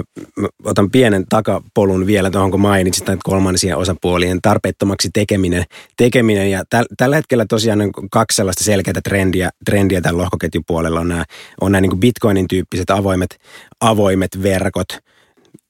otan 0.63 0.91
pienen 0.91 1.25
takapolun 1.29 2.07
vielä 2.07 2.29
tuohon, 2.29 2.51
kun 2.51 2.59
mainitsit 2.59 3.07
näitä 3.07 3.21
kolmansien 3.23 3.77
osapuolien 3.77 4.39
tarpeettomaksi 4.41 5.09
tekeminen. 5.13 5.63
tekeminen 5.97 6.51
ja 6.51 6.63
täl, 6.69 6.85
tällä 6.97 7.15
hetkellä 7.15 7.45
tosiaan 7.49 7.81
on 7.81 7.91
kaksi 8.11 8.35
sellaista 8.35 8.63
selkeää 8.63 9.01
trendiä, 9.03 9.49
trendiä 9.65 10.01
tämän 10.01 10.17
lohkoketjupuolella. 10.17 10.99
On 10.99 11.07
nämä, 11.07 11.25
on 11.61 11.71
nämä 11.71 11.81
niin 11.81 11.99
Bitcoinin 11.99 12.47
tyyppiset 12.47 12.89
avoimet, 12.89 13.37
avoimet 13.81 14.43
verkot, 14.43 14.87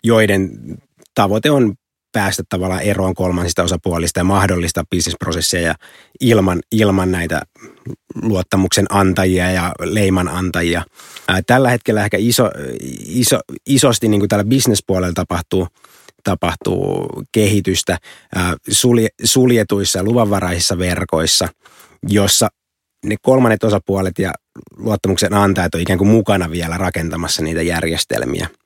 joiden 0.03 0.51
tavoite 1.15 1.51
on 1.51 1.75
päästä 2.15 2.43
tavallaan 2.49 2.81
eroon 2.81 3.13
kolmansista 3.13 3.63
osapuolista 3.63 4.19
ja 4.19 4.23
mahdollistaa 4.23 4.83
bisnesprosesseja 4.89 5.75
ilman, 6.21 6.59
ilman 6.71 7.11
näitä 7.11 7.41
luottamuksen 8.21 8.85
antajia 8.89 9.51
ja 9.51 9.71
leiman 9.79 10.27
antajia. 10.27 10.83
Tällä 11.47 11.69
hetkellä 11.69 12.03
ehkä 12.03 12.17
iso, 12.19 12.51
iso, 13.05 13.39
isosti 13.65 14.07
niin 14.07 14.21
kuin 14.21 14.29
tällä 14.29 14.43
bisnespuolella 14.43 15.13
tapahtuu, 15.13 15.67
tapahtuu 16.23 17.07
kehitystä 17.31 17.97
sulje, 18.69 19.07
suljetuissa 19.23 20.03
luvanvaraisissa 20.03 20.77
verkoissa, 20.77 21.47
jossa 22.07 22.47
ne 23.05 23.15
kolmannet 23.21 23.63
osapuolet 23.63 24.19
ja 24.19 24.33
luottamuksen 24.77 25.33
antajat 25.33 25.75
on 25.75 25.81
ikään 25.81 25.99
kuin 25.99 26.09
mukana 26.09 26.51
vielä 26.51 26.77
rakentamassa 26.77 27.43
niitä 27.43 27.61
järjestelmiä– 27.61 28.49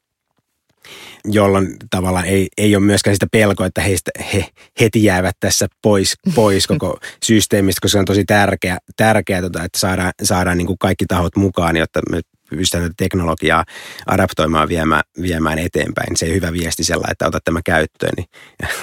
jolloin 1.25 1.75
tavallaan 1.89 2.25
ei, 2.25 2.47
ei 2.57 2.75
ole 2.75 2.85
myöskään 2.85 3.15
sitä 3.15 3.27
pelkoa, 3.31 3.65
että 3.65 3.81
heistä, 3.81 4.11
he 4.33 4.45
heti 4.79 5.03
jäävät 5.03 5.35
tässä 5.39 5.67
pois, 5.81 6.15
pois 6.35 6.67
koko 6.67 6.99
systeemistä, 7.25 7.81
koska 7.81 7.91
se 7.91 7.99
on 7.99 8.05
tosi 8.05 8.25
tärkeä, 8.25 8.77
tärkeä 8.97 9.41
tota, 9.41 9.63
että 9.63 9.79
saadaan, 9.79 10.11
saadaan 10.23 10.57
niin 10.57 10.67
kuin 10.67 10.79
kaikki 10.79 11.05
tahot 11.05 11.35
mukaan, 11.35 11.77
jotta 11.77 11.99
me 12.11 12.21
pystytään 12.49 12.83
tätä 12.83 12.93
teknologiaa 12.97 13.65
adaptoimaan 14.05 14.69
viemään, 14.69 15.01
viemään 15.21 15.59
eteenpäin. 15.59 16.17
Se 16.17 16.25
ei 16.25 16.33
hyvä 16.33 16.53
viesti 16.53 16.83
sellainen, 16.83 17.11
että 17.11 17.27
otat 17.27 17.43
tämä 17.43 17.59
käyttöön, 17.65 18.13
niin 18.17 18.27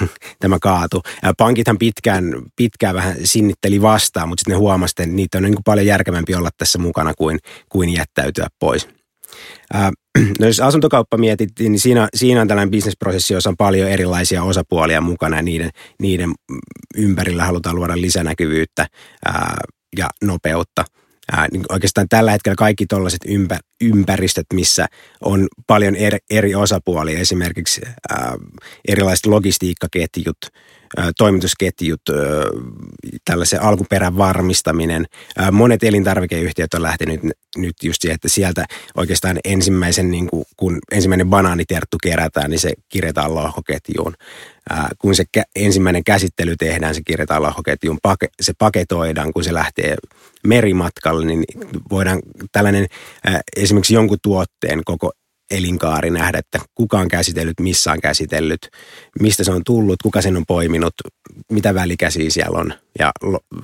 tämä 0.41 0.59
kaatu. 0.61 1.03
Pankithan 1.39 1.79
pitkään, 1.79 2.25
pitkään 2.57 2.95
vähän 2.95 3.17
sinnitteli 3.25 3.83
vastaan, 3.83 4.29
mutta 4.29 4.41
sitten 4.41 4.53
ne 4.53 4.59
huomasivat, 4.59 5.01
että 5.01 5.17
niitä 5.17 5.39
on 5.39 5.45
niin 5.45 5.55
kuin 5.55 5.65
paljon 5.65 5.87
järkevämpi 5.87 6.35
olla 6.35 6.51
tässä 6.59 6.79
mukana 6.79 7.15
kuin, 7.15 7.39
kuin 7.69 7.93
jättäytyä 7.93 8.47
pois. 8.59 8.89
No 10.41 10.47
jos 10.47 10.61
asuntokauppa 10.61 11.17
mietittiin, 11.17 11.73
niin 11.73 11.81
siinä, 11.81 12.09
siinä 12.15 12.41
on 12.41 12.49
tällainen 12.49 12.71
bisnesprosessi, 12.71 13.35
jossa 13.35 13.51
on 13.51 13.57
paljon 13.57 13.91
erilaisia 13.91 14.43
osapuolia 14.43 15.01
mukana 15.01 15.37
ja 15.37 15.43
niiden, 15.43 15.71
niiden 16.01 16.33
ympärillä 16.97 17.45
halutaan 17.45 17.77
luoda 17.77 18.01
lisänäkyvyyttä 18.01 18.87
ää, 19.25 19.57
ja 19.99 20.09
nopeutta. 20.25 20.85
Ää, 21.33 21.49
niin 21.53 21.63
oikeastaan 21.69 22.07
tällä 22.09 22.31
hetkellä 22.31 22.57
kaikki 22.57 22.87
tällaiset 22.87 23.21
ympä, 23.27 23.59
ympäristöt, 23.81 24.47
missä 24.55 24.87
on 25.21 25.47
paljon 25.67 25.97
eri, 25.97 26.19
eri 26.31 26.55
osapuolia, 26.55 27.19
esimerkiksi 27.19 27.81
ää, 28.11 28.37
erilaiset 28.89 29.27
logistiikkaketjut– 29.27 30.39
toimitusketjut, 31.19 32.01
tällaisen 33.25 33.63
alkuperän 33.63 34.17
varmistaminen. 34.17 35.07
Monet 35.53 35.85
elintarvikeyhtiöt 35.85 36.75
on 36.75 36.83
lähtenyt 36.83 37.21
nyt 37.57 37.77
just 37.83 38.03
siihen, 38.03 38.15
että 38.15 38.29
sieltä 38.29 38.65
oikeastaan 38.97 39.39
ensimmäisen, 39.45 40.11
niin 40.11 40.27
kuin, 40.27 40.45
kun 40.57 40.79
ensimmäinen 40.93 41.31
banaaniterttu 41.31 41.97
kerätään, 42.03 42.51
niin 42.51 42.61
se 42.61 42.73
kirjataan 42.89 43.35
lohkoketjuun. 43.35 44.15
Kun 44.99 45.15
se 45.15 45.25
ensimmäinen 45.57 46.05
käsittely 46.05 46.57
tehdään, 46.57 46.95
se 46.95 47.01
kirjataan 47.07 47.43
lohkoketjuun, 47.43 47.99
se 48.41 48.53
paketoidaan, 48.59 49.33
kun 49.33 49.45
se 49.45 49.55
lähtee 49.55 49.97
merimatkalle, 50.47 51.25
niin 51.25 51.45
voidaan 51.91 52.21
tällainen 52.53 52.87
esimerkiksi 53.57 53.95
jonkun 53.95 54.19
tuotteen 54.23 54.85
koko 54.85 55.13
elinkaari 55.51 56.11
nähdä, 56.11 56.39
että 56.39 56.59
kuka 56.75 56.99
on 56.99 57.09
käsitellyt, 57.09 57.61
missä 57.61 57.93
on 57.93 58.01
käsitellyt, 58.01 58.69
mistä 59.21 59.45
se 59.45 59.53
on 59.53 59.63
tullut, 59.65 60.03
kuka 60.03 60.23
sen 60.23 60.37
on 60.37 60.47
poiminut, 60.47 60.95
mitä 61.53 61.75
välikäsiä 61.75 62.31
siellä 62.31 62.59
on. 62.59 62.75
Ja 62.99 63.13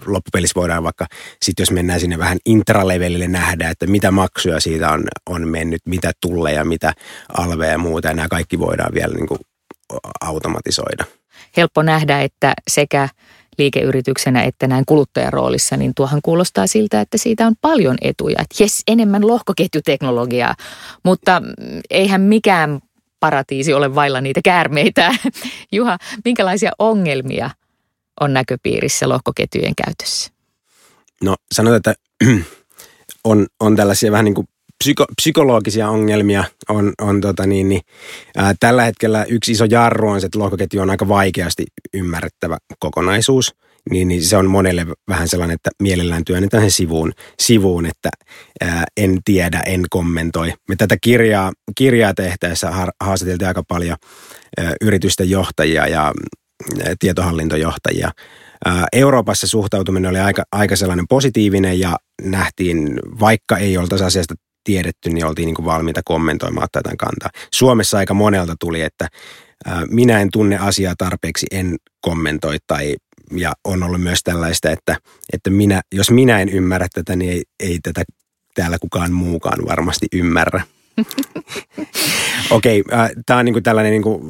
loppupelissä 0.07 0.61
voidaan 0.61 0.83
vaikka, 0.83 1.07
sitten 1.43 1.63
jos 1.63 1.71
mennään 1.71 2.01
sinne 2.01 2.19
vähän 2.19 2.39
intralevelille 2.47 3.29
nähdä, 3.29 3.71
että 3.71 3.87
mitä 3.87 4.11
maksuja 4.11 4.61
siitä 4.61 4.91
on, 4.91 5.05
on 5.31 5.49
mennyt, 5.49 5.83
mitä 5.87 6.13
tulleja, 6.21 6.65
mitä 6.65 6.93
alveja 7.39 7.73
ja 7.73 7.79
muuta. 7.79 8.09
Ja 8.09 8.15
nämä 8.15 8.29
kaikki 8.29 8.59
voidaan 8.59 8.95
vielä 8.95 9.15
niin 9.15 9.29
kuin 9.29 9.41
automatisoida. 10.21 11.05
Helppo 11.57 11.83
nähdä, 11.83 12.21
että 12.21 12.55
sekä 12.71 13.09
liikeyrityksenä 13.59 14.43
että 14.43 14.67
näin 14.67 14.85
kuluttajaroolissa, 14.87 15.77
niin 15.77 15.93
tuohan 15.97 16.21
kuulostaa 16.23 16.67
siltä, 16.67 17.01
että 17.01 17.19
siitä 17.19 17.47
on 17.47 17.55
paljon 17.61 17.97
etuja. 18.01 18.37
Että 18.41 18.63
jes, 18.63 18.83
enemmän 18.87 19.27
lohkoketjuteknologiaa, 19.27 20.55
mutta 21.05 21.43
eihän 21.91 22.21
mikään 22.21 22.81
paratiisi 23.21 23.75
ole 23.75 23.95
vailla 23.95 24.21
niitä 24.21 24.41
käärmeitä. 24.45 25.15
Juha, 25.73 25.99
minkälaisia 26.25 26.73
ongelmia 26.79 27.51
on 28.21 28.33
näköpiirissä 28.33 29.09
lohkoketjujen 29.09 29.75
käytössä? 29.85 30.33
No 31.23 31.37
sanotaan, 31.53 31.77
että 31.77 31.95
on, 33.25 33.47
on 33.61 33.77
tällaisia 33.77 34.13
vähän 34.13 34.25
niin 34.25 34.35
kuin 34.35 34.49
psyko, 34.83 35.05
psykologisia 35.17 35.89
ongelmia 35.89 36.45
on, 36.69 36.93
on 37.01 37.21
tota 37.21 37.47
niin, 37.47 37.69
niin, 37.69 37.81
ää, 38.37 38.55
tällä 38.61 38.85
hetkellä 38.85 39.25
yksi 39.25 39.53
iso 39.53 39.65
jarru 39.65 40.09
on 40.09 40.21
se, 40.21 40.27
että 40.27 40.39
lohkoketju 40.39 40.81
on 40.81 40.91
aika 40.91 41.09
vaikeasti 41.09 41.65
ymmärrettävä 41.95 42.59
kokonaisuus. 42.79 43.55
Niin, 43.91 44.09
niin 44.09 44.25
se 44.25 44.37
on 44.37 44.51
monelle 44.51 44.87
vähän 45.09 45.29
sellainen, 45.29 45.55
että 45.55 45.71
mielellään 45.83 46.25
työnnetään 46.25 46.63
sen 46.63 46.71
sivuun, 46.71 47.13
sivuun 47.41 47.87
että 47.87 48.11
ää, 48.61 48.85
en 48.97 49.19
tiedä, 49.25 49.63
en 49.67 49.85
kommentoi. 49.91 50.53
Me 50.69 50.77
tätä 50.77 50.97
kirjaa, 51.01 51.53
kirjaa 51.77 52.15
tehtäessä 52.15 52.73
haastateltiin 53.01 53.49
aika 53.49 53.63
paljon 53.69 53.97
ää, 54.59 54.75
yritysten 54.81 55.31
johtajia 55.31 55.87
ja 55.87 56.03
ää, 56.05 56.95
tietohallintojohtajia. 56.99 58.11
Euroopassa 58.93 59.47
suhtautuminen 59.47 60.11
oli 60.11 60.19
aika, 60.19 60.43
aika 60.53 60.77
sellainen 60.77 61.05
positiivinen 61.09 61.81
ja 61.81 61.97
nähtiin, 62.23 63.01
vaikka 63.21 63.57
ei 63.57 63.79
oltaisi 63.79 64.05
asiasta 64.05 64.35
tiedetty, 64.65 65.11
niin 65.11 65.27
oltiin 65.27 65.47
niin 65.47 65.55
kuin 65.55 65.67
valmiita 65.67 66.01
kommentoimaan 66.05 66.69
tätä 66.73 66.91
kantaa. 66.99 67.31
Suomessa 67.53 67.99
aika 67.99 68.15
monelta 68.15 68.55
tuli, 68.61 68.83
että 68.83 69.09
minä 69.91 70.21
en 70.21 70.29
tunne 70.33 70.59
asiaa 70.59 70.95
tarpeeksi, 70.99 71.47
en 71.51 71.77
kommentoi 72.01 72.57
tai 72.67 72.97
ja 73.37 73.53
on 73.65 73.83
ollut 73.83 74.01
myös 74.01 74.21
tällaista, 74.25 74.71
että, 74.71 74.97
että 75.33 75.51
minä, 75.51 75.83
jos 75.95 76.11
minä 76.11 76.41
en 76.41 76.49
ymmärrä 76.49 76.87
tätä, 76.95 77.17
niin 77.17 77.33
ei, 77.33 77.43
ei 77.61 77.79
tätä 77.83 78.03
täällä 78.55 78.79
kukaan 78.79 79.13
muukaan 79.13 79.59
varmasti 79.69 80.07
ymmärrä. 80.13 80.63
Okei, 82.51 82.81
okay, 82.81 82.99
äh, 83.01 83.11
tämä 83.27 83.39
on 83.39 83.45
niinku 83.45 83.61
tällainen 83.61 83.93
niinku, 83.93 84.21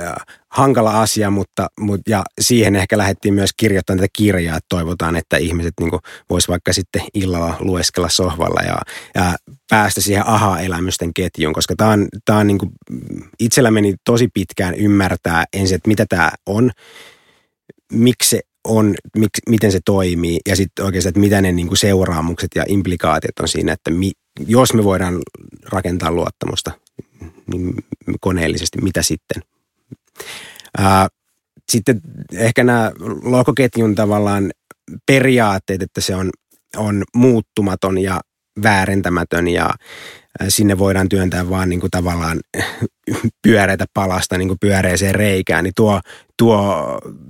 äh, 0.00 0.14
hankala 0.48 1.02
asia, 1.02 1.30
mutta, 1.30 1.68
mutta 1.80 2.10
ja 2.10 2.22
siihen 2.40 2.76
ehkä 2.76 2.98
lähdettiin 2.98 3.34
myös 3.34 3.50
kirjoittamaan 3.56 3.98
tätä 3.98 4.10
kirjaa, 4.12 4.56
että 4.56 4.66
toivotaan, 4.68 5.16
että 5.16 5.36
ihmiset 5.36 5.74
niinku 5.80 6.00
vois 6.30 6.48
vaikka 6.48 6.72
sitten 6.72 7.02
illalla 7.14 7.56
lueskella 7.60 8.08
sohvalla 8.08 8.60
ja, 8.62 8.78
ja 9.14 9.36
päästä 9.70 10.00
siihen 10.00 10.26
aha-elämysten 10.26 11.14
ketjuun, 11.14 11.54
koska 11.54 11.74
tämä 11.76 11.90
on, 11.90 12.08
tää 12.24 12.36
on 12.36 12.46
niinku, 12.46 12.70
itsellä 13.40 13.70
meni 13.70 13.94
tosi 14.04 14.28
pitkään 14.34 14.74
ymmärtää 14.74 15.44
ensin, 15.52 15.76
että 15.76 15.88
mitä 15.88 16.06
tämä 16.08 16.30
on, 16.46 16.70
miksi 17.92 18.28
se 18.28 18.40
on, 18.64 18.94
mik, 19.16 19.30
miten 19.48 19.72
se 19.72 19.80
toimii 19.84 20.38
ja 20.48 20.56
sitten 20.56 20.84
oikeasti, 20.84 21.08
että 21.08 21.20
mitä 21.20 21.40
ne 21.40 21.52
niinku 21.52 21.76
seuraamukset 21.76 22.50
ja 22.54 22.64
implikaatiot 22.68 23.38
on 23.40 23.48
siinä, 23.48 23.72
että 23.72 23.90
mi, 23.90 24.12
jos 24.46 24.74
me 24.74 24.84
voidaan 24.84 25.18
rakentaa 25.72 26.12
luottamusta 26.12 26.70
niin 27.46 27.74
koneellisesti, 28.20 28.80
mitä 28.80 29.02
sitten? 29.02 29.42
Ää, 30.78 31.08
sitten 31.70 32.00
ehkä 32.32 32.64
nämä 32.64 32.92
lohkoketjun 33.22 33.94
tavallaan 33.94 34.50
periaatteet, 35.06 35.82
että 35.82 36.00
se 36.00 36.14
on, 36.14 36.30
on 36.76 37.02
muuttumaton 37.14 37.98
ja 37.98 38.20
väärentämätön 38.62 39.48
ja 39.48 39.70
sinne 40.48 40.78
voidaan 40.78 41.08
työntää 41.08 41.50
vaan 41.50 41.68
niin 41.68 41.80
kuin 41.80 41.90
tavallaan 41.90 42.40
pyöreitä 43.42 43.86
palasta 43.94 44.38
niin 44.38 44.48
kuin 44.48 44.58
pyöreeseen 44.60 45.14
reikään, 45.14 45.64
niin 45.64 45.72
tuo, 45.76 46.00
tuo 46.38 46.84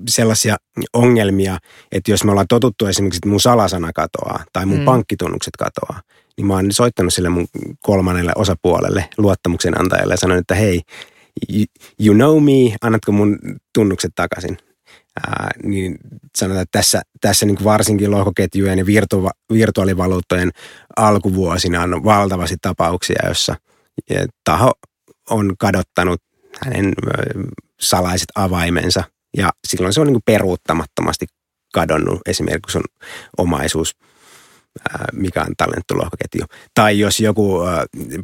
sellaisia 0.08 0.56
ongelmia, 0.92 1.58
että 1.92 2.10
jos 2.10 2.24
me 2.24 2.30
ollaan 2.30 2.46
totuttu 2.48 2.86
esimerkiksi, 2.86 3.18
että 3.18 3.28
mun 3.28 3.40
salasana 3.40 3.92
katoaa 3.92 4.44
tai 4.52 4.66
mun 4.66 4.78
mm. 4.78 4.84
pankkitunnukset 4.84 5.56
katoaa, 5.58 6.00
niin 6.36 6.46
mä 6.46 6.54
oon 6.54 6.72
soittanut 6.72 7.14
sille 7.14 7.28
mun 7.28 7.46
kolmannelle 7.80 8.32
osapuolelle, 8.36 9.08
luottamuksen 9.18 9.80
antajalle 9.80 10.14
ja 10.14 10.18
sanonut, 10.18 10.40
että 10.40 10.54
hei, 10.54 10.82
you 12.00 12.14
know 12.14 12.42
me, 12.44 12.76
annatko 12.80 13.12
mun 13.12 13.38
tunnukset 13.74 14.12
takaisin? 14.14 14.58
Ää, 15.26 15.50
niin 15.62 15.98
sanotaan, 16.36 16.62
että 16.62 16.78
tässä, 16.78 17.02
tässä 17.20 17.46
niin 17.46 17.64
varsinkin 17.64 18.10
lohkoketjujen 18.10 18.78
ja 18.78 18.86
virtu, 18.86 19.28
virtuaalivaluuttojen 19.52 20.50
alkuvuosina 20.96 21.82
on 21.82 22.04
valtavasti 22.04 22.56
tapauksia, 22.62 23.28
jossa 23.28 23.56
taho 24.44 24.72
on 25.30 25.54
kadottanut 25.58 26.22
hänen 26.64 26.92
salaiset 27.80 28.28
avaimensa 28.34 29.04
ja 29.36 29.50
silloin 29.68 29.94
se 29.94 30.00
on 30.00 30.06
niin 30.06 30.22
peruuttamattomasti 30.24 31.26
kadonnut 31.74 32.20
esimerkiksi 32.26 32.78
on 32.78 32.84
omaisuus– 33.38 33.96
mikä 35.12 35.42
on 35.42 35.54
tallentulohkoketju. 35.56 36.44
Tai 36.74 36.98
jos 36.98 37.20
joku, 37.20 37.59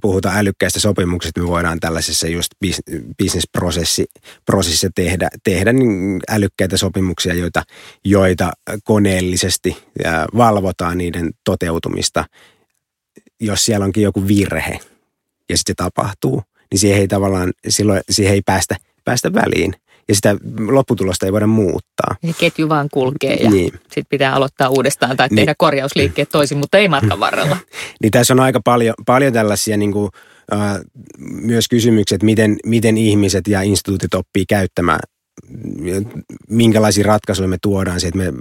puhutaan 0.03 0.39
älykkäistä 0.39 0.81
sopimuksista, 0.81 1.41
me 1.41 1.47
voidaan 1.47 1.81
tällaisessa 1.81 2.29
just 2.29 2.53
bisnesprosessissa 3.19 4.91
tehdä, 4.95 5.29
tehdä 5.45 5.73
niin 5.73 6.21
älykkäitä 6.31 6.77
sopimuksia, 6.77 7.35
joita, 7.35 7.63
joita 8.05 8.53
koneellisesti 8.85 9.77
valvotaan 10.37 10.99
niiden 10.99 11.31
toteutumista. 11.45 12.25
Jos 13.41 13.65
siellä 13.65 13.85
onkin 13.85 14.03
joku 14.03 14.29
virhe 14.29 14.79
ja 15.49 15.57
sitten 15.57 15.73
se 15.73 15.75
tapahtuu, 15.77 16.43
niin 16.71 16.79
siihen 16.79 17.01
ei 17.01 17.09
tavallaan, 17.09 17.53
silloin 17.69 18.01
siihen 18.11 18.35
ei 18.35 18.43
päästä, 18.43 18.77
päästä 19.05 19.35
väliin 19.35 19.75
ja 20.09 20.14
sitä 20.14 20.37
lopputulosta 20.69 21.27
ei 21.27 21.33
voida 21.33 21.47
muuttaa. 21.47 22.16
Ja 22.23 22.35
ketju 22.38 22.69
vaan 22.69 22.88
kulkee 22.92 23.35
ja 23.35 23.51
niin. 23.51 23.73
sitten 23.73 24.07
pitää 24.09 24.35
aloittaa 24.35 24.69
uudestaan 24.69 25.16
tai 25.16 25.29
niin. 25.29 25.37
tehdä 25.37 25.55
korjausliikkeet 25.59 26.29
toisin, 26.29 26.59
mutta 26.59 26.79
ei 26.79 26.88
matkan 26.88 27.21
varrella. 27.21 27.57
niin 28.03 28.11
tässä 28.11 28.35
on 28.35 28.40
aika 28.40 28.61
paljon, 28.64 28.95
paljon 29.07 29.33
tällaisia 29.33 29.77
niin 29.77 29.92
kuin, 29.92 30.11
äh, 30.53 30.81
myös 31.19 31.69
kysymyksiä, 31.69 32.16
että 32.16 32.25
miten, 32.25 32.57
miten 32.66 32.99
ihmiset 32.99 33.49
ja 33.49 33.62
instituutit 33.62 34.14
oppii 34.14 34.45
käyttämään 34.49 35.01
minkälaisia 36.49 37.05
ratkaisuja 37.05 37.49
me 37.49 37.59
tuodaan 37.62 37.97
että 37.97 38.19
me 38.19 38.33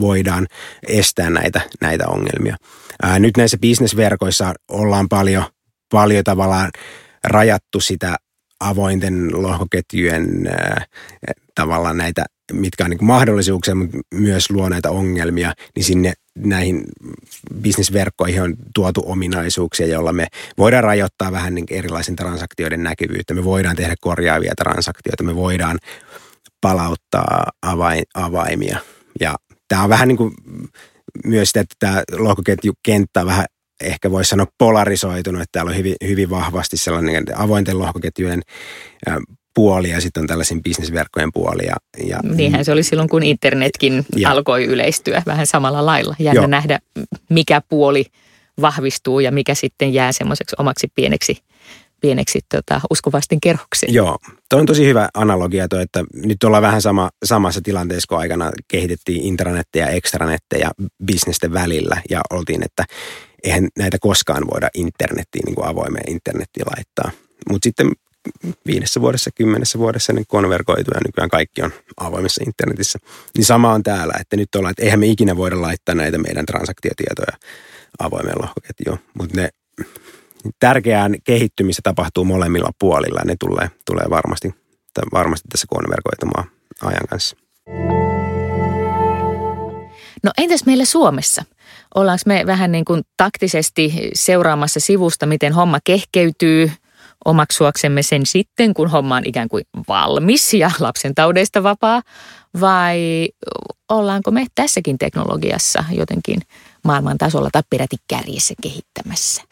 voidaan 0.00 0.46
estää 0.88 1.30
näitä, 1.30 1.60
näitä 1.80 2.08
ongelmia. 2.08 2.56
Ää, 3.02 3.18
nyt 3.18 3.36
näissä 3.36 3.58
bisnesverkoissa 3.58 4.54
ollaan 4.68 5.08
paljon, 5.08 5.44
paljon 5.92 6.24
tavallaan 6.24 6.70
rajattu 7.24 7.80
sitä 7.80 8.16
avointen 8.60 9.42
lohkoketjujen 9.42 10.46
äh, 10.46 10.86
tavallaan 11.54 11.96
näitä, 11.96 12.24
mitkä 12.52 12.84
on 12.84 12.90
niin 12.90 13.04
mahdollisuuksia, 13.04 13.74
mutta 13.74 13.98
myös 14.14 14.50
luo 14.50 14.68
näitä 14.68 14.90
ongelmia, 14.90 15.52
niin 15.76 15.84
sinne 15.84 16.12
näihin 16.38 16.84
bisnesverkkoihin 17.62 18.42
on 18.42 18.54
tuotu 18.74 19.02
ominaisuuksia, 19.06 19.86
joilla 19.86 20.12
me 20.12 20.26
voidaan 20.58 20.84
rajoittaa 20.84 21.32
vähän 21.32 21.54
niin 21.54 21.66
erilaisen 21.70 22.16
transaktioiden 22.16 22.82
näkyvyyttä. 22.82 23.34
Me 23.34 23.44
voidaan 23.44 23.76
tehdä 23.76 23.94
korjaavia 24.00 24.52
transaktioita, 24.56 25.22
me 25.22 25.36
voidaan 25.36 25.78
palauttaa 26.60 27.44
avain, 27.62 28.04
avaimia. 28.14 28.78
Ja 29.20 29.34
tämä 29.68 29.82
on 29.82 29.88
vähän 29.88 30.08
niin 30.08 30.18
kuin 30.18 30.34
myös 31.24 31.48
sitä, 31.48 31.60
että 31.60 31.74
tämä 31.78 32.02
lohkoketjukenttä 32.12 33.20
on 33.20 33.26
vähän 33.26 33.44
ehkä 33.80 34.10
voisi 34.10 34.28
sanoa 34.28 34.46
polarisoitunut, 34.58 35.42
että 35.42 35.52
täällä 35.52 35.70
on 35.70 35.76
hyvin, 35.76 35.94
hyvin 36.06 36.30
vahvasti 36.30 36.76
sellainen 36.76 37.24
avointen 37.36 37.78
lohkoketjujen 37.78 38.42
puoli 39.54 39.90
ja 39.90 40.00
sitten 40.00 40.20
on 40.20 40.26
tällaisen 40.26 40.62
bisnesverkkojen 40.62 41.32
puoli. 41.32 41.66
Ja, 41.66 41.76
ja, 42.06 42.20
Niinhän 42.22 42.64
se 42.64 42.72
oli 42.72 42.82
silloin, 42.82 43.08
kun 43.08 43.22
internetkin 43.22 44.04
ja. 44.16 44.30
alkoi 44.30 44.64
yleistyä 44.64 45.22
vähän 45.26 45.46
samalla 45.46 45.86
lailla. 45.86 46.16
Jännä 46.18 46.40
Joo. 46.40 46.46
nähdä, 46.46 46.78
mikä 47.30 47.62
puoli 47.68 48.04
vahvistuu 48.60 49.20
ja 49.20 49.32
mikä 49.32 49.54
sitten 49.54 49.94
jää 49.94 50.12
semmoiseksi 50.12 50.56
omaksi 50.58 50.88
pieneksi 50.94 51.42
pieneksi 52.00 52.40
tota, 52.54 52.80
uskovasten 52.90 53.40
kerhoksi. 53.40 53.86
Joo, 53.88 54.18
tuo 54.48 54.60
on 54.60 54.66
tosi 54.66 54.86
hyvä 54.86 55.08
analogia 55.14 55.68
tuo, 55.68 55.78
että 55.78 56.04
nyt 56.14 56.44
ollaan 56.44 56.62
vähän 56.62 56.82
sama, 56.82 57.10
samassa 57.24 57.60
tilanteessa, 57.62 58.06
kun 58.08 58.18
aikana 58.18 58.50
kehitettiin 58.68 59.22
intranetteja 59.22 59.86
ja 59.86 59.92
ekstranetteja 59.92 60.70
bisnesten 61.04 61.52
välillä 61.52 62.02
ja 62.10 62.20
oltiin, 62.30 62.64
että 62.64 62.84
eihän 63.44 63.68
näitä 63.78 63.98
koskaan 64.00 64.46
voida 64.54 64.68
internettiin, 64.74 65.42
niin 65.46 65.54
kuin 65.54 65.68
avoimeen 65.68 66.10
internettiin 66.10 66.66
laittaa. 66.76 67.10
Mutta 67.50 67.66
sitten 67.66 67.92
viidessä 68.66 69.00
vuodessa, 69.00 69.30
kymmenessä 69.34 69.78
vuodessa 69.78 70.12
ne 70.12 70.22
konvergoituu 70.28 70.94
ja 70.94 71.00
nykyään 71.06 71.30
kaikki 71.30 71.62
on 71.62 71.72
avoimessa 71.96 72.44
internetissä. 72.46 72.98
Niin 73.36 73.44
sama 73.44 73.72
on 73.72 73.82
täällä, 73.82 74.14
että 74.20 74.36
nyt 74.36 74.54
ollaan, 74.54 74.70
että 74.70 74.82
eihän 74.82 75.00
me 75.00 75.06
ikinä 75.06 75.36
voida 75.36 75.60
laittaa 75.62 75.94
näitä 75.94 76.18
meidän 76.18 76.46
transaktiotietoja 76.46 77.38
avoimeen 77.98 78.42
lohkoketjuun, 78.42 78.98
mutta 79.14 79.36
ne 79.36 79.48
tärkeään 80.58 81.14
kehittymistä 81.24 81.80
tapahtuu 81.84 82.24
molemmilla 82.24 82.70
puolilla 82.78 83.20
ne 83.24 83.36
tulee, 83.40 83.70
tulee 83.86 84.06
varmasti, 84.10 84.54
varmasti 85.12 85.48
tässä 85.48 85.66
konvergoitumaan 85.70 86.50
ajan 86.82 87.06
kanssa. 87.10 87.36
No 90.22 90.30
entäs 90.38 90.66
meillä 90.66 90.84
Suomessa? 90.84 91.44
Ollaanko 91.94 92.22
me 92.26 92.42
vähän 92.46 92.72
niin 92.72 92.84
kuin 92.84 93.02
taktisesti 93.16 94.10
seuraamassa 94.14 94.80
sivusta, 94.80 95.26
miten 95.26 95.52
homma 95.52 95.78
kehkeytyy, 95.84 96.70
omaksuaksemme 97.24 98.02
sen 98.02 98.26
sitten, 98.26 98.74
kun 98.74 98.90
homma 98.90 99.16
on 99.16 99.22
ikään 99.26 99.48
kuin 99.48 99.64
valmis 99.88 100.54
ja 100.54 100.70
lapsen 100.78 101.14
taudeista 101.14 101.62
vapaa? 101.62 102.02
Vai 102.60 103.28
ollaanko 103.88 104.30
me 104.30 104.46
tässäkin 104.54 104.98
teknologiassa 104.98 105.84
jotenkin 105.90 106.40
maailman 106.84 107.18
tasolla 107.18 107.48
tai 107.52 107.62
peräti 107.70 107.96
kärjessä 108.08 108.54
kehittämässä? 108.62 109.42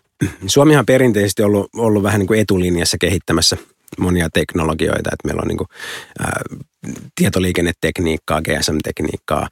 Suomihan 0.47 0.87
perinteisesti 0.87 1.43
ollut, 1.43 1.71
ollut 1.77 2.03
vähän 2.03 2.19
niin 2.19 2.27
kuin 2.27 2.41
etulinjassa 2.41 2.97
kehittämässä 3.01 3.57
monia 3.99 4.29
teknologioita, 4.35 5.11
että 5.13 5.27
meillä 5.27 5.41
on 5.43 5.49
niin 5.49 5.59
kuin, 5.59 5.69
ää, 6.19 6.41
tietoliikennetekniikkaa, 7.15 8.43
GSM-tekniikkaa, 8.43 9.49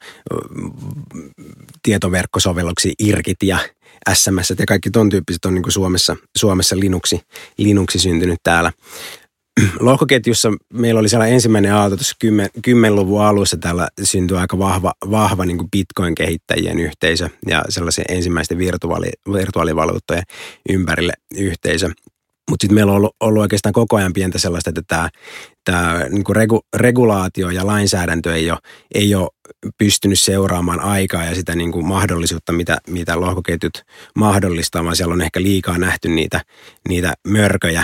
tietoverkkosovelluksia, 1.83 2.93
IRKit 2.99 3.43
ja 3.43 3.57
SMS 4.13 4.49
ja 4.59 4.65
kaikki 4.67 4.89
ton 4.89 5.09
tyyppiset 5.09 5.45
on 5.45 5.53
niin 5.53 5.63
kuin 5.63 5.73
Suomessa, 5.73 6.15
Suomessa 6.37 6.79
Linuxi, 6.79 7.21
Linuxi 7.57 7.99
syntynyt 7.99 8.39
täällä. 8.43 8.71
Lohkoketjussa 9.79 10.49
meillä 10.73 10.99
oli 10.99 11.09
sellainen 11.09 11.33
ensimmäinen 11.33 11.73
aalto 11.73 11.97
tuossa 11.97 12.15
10, 12.19 12.49
10-luvun 12.67 13.21
alussa. 13.21 13.57
Täällä 13.57 13.87
syntyi 14.03 14.37
aika 14.37 14.59
vahva, 14.59 14.93
vahva 15.11 15.45
niin 15.45 15.57
kuin 15.57 15.71
Bitcoin-kehittäjien 15.71 16.79
yhteisö 16.79 17.29
ja 17.47 17.63
sellaisen 17.69 18.05
ensimmäisten 18.09 18.57
virtuaali, 18.57 19.09
virtuaalivaluuttojen 19.33 20.23
ympärille 20.69 21.13
yhteisö. 21.37 21.89
Mutta 22.49 22.63
sitten 22.63 22.75
meillä 22.75 22.91
on 22.91 22.95
ollut, 22.97 23.15
ollut 23.19 23.41
oikeastaan 23.41 23.73
koko 23.73 23.95
ajan 23.95 24.13
pientä 24.13 24.39
sellaista, 24.39 24.69
että 24.69 24.81
tämä, 24.87 25.09
tämä 25.63 26.05
niin 26.09 26.23
regu, 26.35 26.59
regulaatio 26.75 27.49
ja 27.49 27.65
lainsäädäntö 27.65 28.35
ei 28.35 28.51
ole, 28.51 28.59
ei 28.93 29.15
ole 29.15 29.29
pystynyt 29.77 30.19
seuraamaan 30.19 30.79
aikaa 30.79 31.23
ja 31.23 31.35
sitä 31.35 31.55
niin 31.55 31.71
kuin 31.71 31.85
mahdollisuutta, 31.85 32.53
mitä, 32.53 32.77
mitä 32.87 33.21
lohkoketjut 33.21 33.83
mahdollistaa, 34.15 34.83
vaan 34.83 34.95
siellä 34.95 35.13
on 35.13 35.21
ehkä 35.21 35.41
liikaa 35.41 35.77
nähty 35.77 36.09
niitä, 36.09 36.41
niitä 36.89 37.13
mörköjä, 37.27 37.83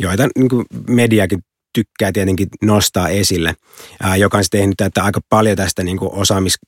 joita 0.00 0.28
niin 0.36 0.64
mediakin 0.88 1.38
tykkää 1.72 2.12
tietenkin 2.12 2.48
nostaa 2.62 3.08
esille, 3.08 3.54
ää, 4.02 4.16
joka 4.16 4.38
on 4.38 4.44
tehnyt 4.50 4.80
että 4.80 5.04
aika 5.04 5.20
paljon 5.28 5.56
tästä 5.56 5.82
niin 5.82 5.96
kuin 5.96 6.14
osaamis, 6.14 6.58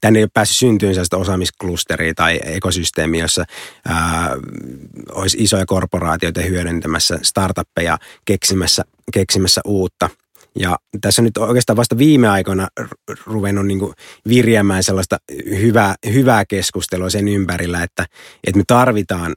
tänne 0.00 0.18
ei 0.18 0.22
ole 0.22 0.30
päässyt 0.34 0.56
syntyyn 0.56 0.94
sellaista 0.94 1.16
osaamisklusteria 1.16 2.14
tai 2.14 2.40
ekosysteemiä, 2.44 3.24
jossa 3.24 3.44
ää, 3.88 4.36
olisi 5.12 5.36
isoja 5.40 5.66
korporaatioita 5.66 6.40
hyödyntämässä 6.40 7.18
startuppeja 7.22 7.98
keksimässä, 8.24 8.84
keksimässä 9.12 9.60
uutta. 9.64 10.10
Ja 10.58 10.76
tässä 11.00 11.22
nyt 11.22 11.36
oikeastaan 11.36 11.76
vasta 11.76 11.98
viime 11.98 12.28
aikoina 12.28 12.68
ruvennut 13.26 13.66
niin 13.66 13.78
kuin 13.78 13.92
sellaista 14.80 15.18
hyvää, 15.50 15.94
hyvää 16.12 16.44
keskustelua 16.44 17.10
sen 17.10 17.28
ympärillä, 17.28 17.82
että, 17.82 18.06
että 18.44 18.58
me 18.58 18.64
tarvitaan 18.66 19.34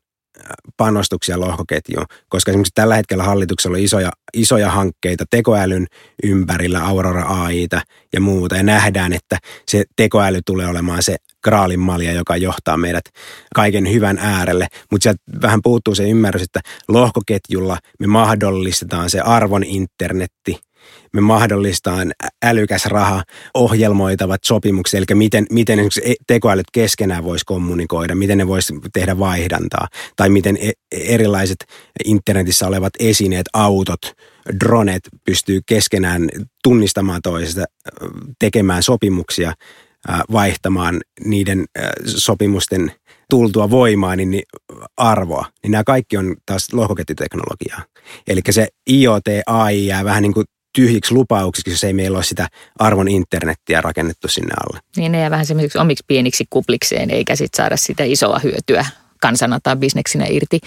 panostuksia 0.77 1.39
lohkoketjuun, 1.39 2.05
koska 2.29 2.51
esimerkiksi 2.51 2.71
tällä 2.75 2.95
hetkellä 2.95 3.23
hallituksella 3.23 3.77
on 3.77 3.83
isoja, 3.83 4.11
isoja 4.33 4.69
hankkeita 4.69 5.25
tekoälyn 5.29 5.87
ympärillä, 6.23 6.85
Aurora 6.85 7.23
AIta 7.23 7.81
ja 8.13 8.21
muuta, 8.21 8.55
ja 8.55 8.63
nähdään, 8.63 9.13
että 9.13 9.37
se 9.67 9.83
tekoäly 9.95 10.39
tulee 10.45 10.67
olemaan 10.67 11.03
se 11.03 11.15
graalin 11.43 11.79
malja, 11.79 12.13
joka 12.13 12.37
johtaa 12.37 12.77
meidät 12.77 13.05
kaiken 13.55 13.91
hyvän 13.91 14.17
äärelle. 14.17 14.67
Mutta 14.91 15.03
sieltä 15.03 15.21
vähän 15.41 15.59
puuttuu 15.63 15.95
se 15.95 16.09
ymmärrys, 16.09 16.43
että 16.43 16.59
lohkoketjulla 16.87 17.77
me 17.99 18.07
mahdollistetaan 18.07 19.09
se 19.09 19.19
arvon 19.19 19.63
internetti– 19.63 20.59
me 21.13 21.21
mahdollistaan 21.21 22.11
älykäs 22.43 22.85
raha, 22.85 23.23
ohjelmoitavat 23.53 24.43
sopimukset, 24.43 24.97
eli 24.97 25.05
miten, 25.15 25.45
miten 25.51 25.79
esimerkiksi 25.79 26.01
e, 26.05 26.13
tekoälyt 26.27 26.71
keskenään 26.71 27.23
voisi 27.23 27.45
kommunikoida, 27.45 28.15
miten 28.15 28.37
ne 28.37 28.47
voisi 28.47 28.73
tehdä 28.93 29.19
vaihdantaa, 29.19 29.87
tai 30.15 30.29
miten 30.29 30.57
e, 30.61 30.71
erilaiset 30.91 31.65
internetissä 32.05 32.67
olevat 32.67 32.93
esineet, 32.99 33.45
autot, 33.53 34.01
dronet 34.65 35.03
pystyy 35.25 35.59
keskenään 35.65 36.29
tunnistamaan 36.63 37.21
toisesta, 37.23 37.65
tekemään 38.39 38.83
sopimuksia, 38.83 39.53
vaihtamaan 40.31 41.01
niiden 41.25 41.65
sopimusten 42.05 42.91
tultua 43.29 43.69
voimaan 43.69 44.17
niin, 44.17 44.31
niin 44.31 44.43
arvoa, 44.97 45.45
niin 45.63 45.71
nämä 45.71 45.83
kaikki 45.83 46.17
on 46.17 46.35
taas 46.45 46.73
lohkoketjuteknologiaa. 46.73 47.81
Eli 48.27 48.41
se 48.49 48.67
IoT, 48.89 49.25
AI 49.45 49.85
jää 49.85 50.05
vähän 50.05 50.23
niin 50.23 50.33
kuin 50.33 50.45
tyhjiksi 50.75 51.13
lupauksiksi, 51.13 51.71
jos 51.71 51.83
ei 51.83 51.93
meillä 51.93 52.17
ole 52.17 52.23
sitä 52.23 52.47
arvon 52.79 53.07
internettiä 53.07 53.81
rakennettu 53.81 54.27
sinne 54.27 54.53
alle. 54.65 54.79
Niin 54.97 55.11
ne 55.11 55.19
jää 55.19 55.31
vähän 55.31 55.45
semmoisiksi 55.45 55.77
omiksi 55.77 56.03
pieniksi 56.07 56.45
kuplikseen, 56.49 57.11
eikä 57.11 57.35
sitten 57.35 57.57
saada 57.57 57.77
sitä 57.77 58.03
isoa 58.03 58.39
hyötyä 58.39 58.85
kansana 59.21 59.59
tai 59.63 59.75
bisneksinä 59.75 60.25
irti. 60.29 60.59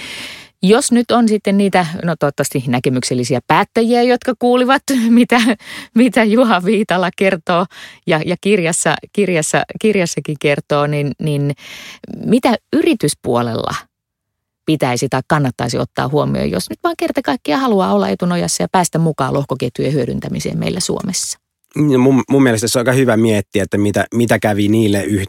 Jos 0.62 0.92
nyt 0.92 1.10
on 1.10 1.28
sitten 1.28 1.58
niitä, 1.58 1.86
no 2.02 2.16
toivottavasti 2.18 2.64
näkemyksellisiä 2.66 3.40
päättäjiä, 3.46 4.02
jotka 4.02 4.34
kuulivat, 4.38 4.82
mitä, 5.08 5.40
mitä 5.94 6.24
Juha 6.24 6.64
Viitala 6.64 7.10
kertoo 7.16 7.66
ja, 8.06 8.20
ja 8.26 8.36
kirjassa, 8.40 8.94
kirjassa, 9.12 9.62
kirjassakin 9.80 10.36
kertoo, 10.40 10.86
niin, 10.86 11.12
niin 11.18 11.52
mitä 12.24 12.54
yrityspuolella– 12.72 13.74
pitäisi 14.66 15.08
tai 15.08 15.20
kannattaisi 15.28 15.78
ottaa 15.78 16.08
huomioon, 16.08 16.50
jos 16.50 16.70
nyt 16.70 16.78
vaan 16.84 16.94
kerta 16.98 17.22
kaikkiaan 17.22 17.62
haluaa 17.62 17.94
olla 17.94 18.08
etunojassa 18.08 18.62
ja 18.62 18.68
päästä 18.72 18.98
mukaan 18.98 19.34
lohkoketjujen 19.34 19.92
hyödyntämiseen 19.92 20.58
meillä 20.58 20.80
Suomessa? 20.80 21.38
Mun, 21.98 22.22
mun 22.30 22.42
mielestä 22.42 22.68
se 22.68 22.78
on 22.78 22.80
aika 22.80 22.92
hyvä 22.92 23.16
miettiä, 23.16 23.62
että 23.62 23.78
mitä, 23.78 24.04
mitä 24.14 24.38
kävi 24.38 24.68
niille 24.68 25.04
yh, 25.04 25.26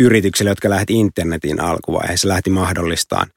yrityksille, 0.00 0.50
jotka 0.50 0.70
lähti 0.70 0.94
internetin 0.94 1.60
alkuvaiheessa, 1.60 2.28
lähti 2.28 2.50
mahdollistamaan 2.50 3.30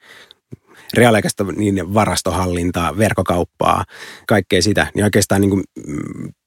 reaaliaikaista 0.94 1.44
niin 1.44 1.94
varastohallintaa, 1.94 2.98
verkkokauppaa, 2.98 3.84
kaikkea 4.28 4.62
sitä. 4.62 4.86
Niin 4.94 5.04
oikeastaan 5.04 5.40
niin 5.40 5.50
kuin, 5.50 5.64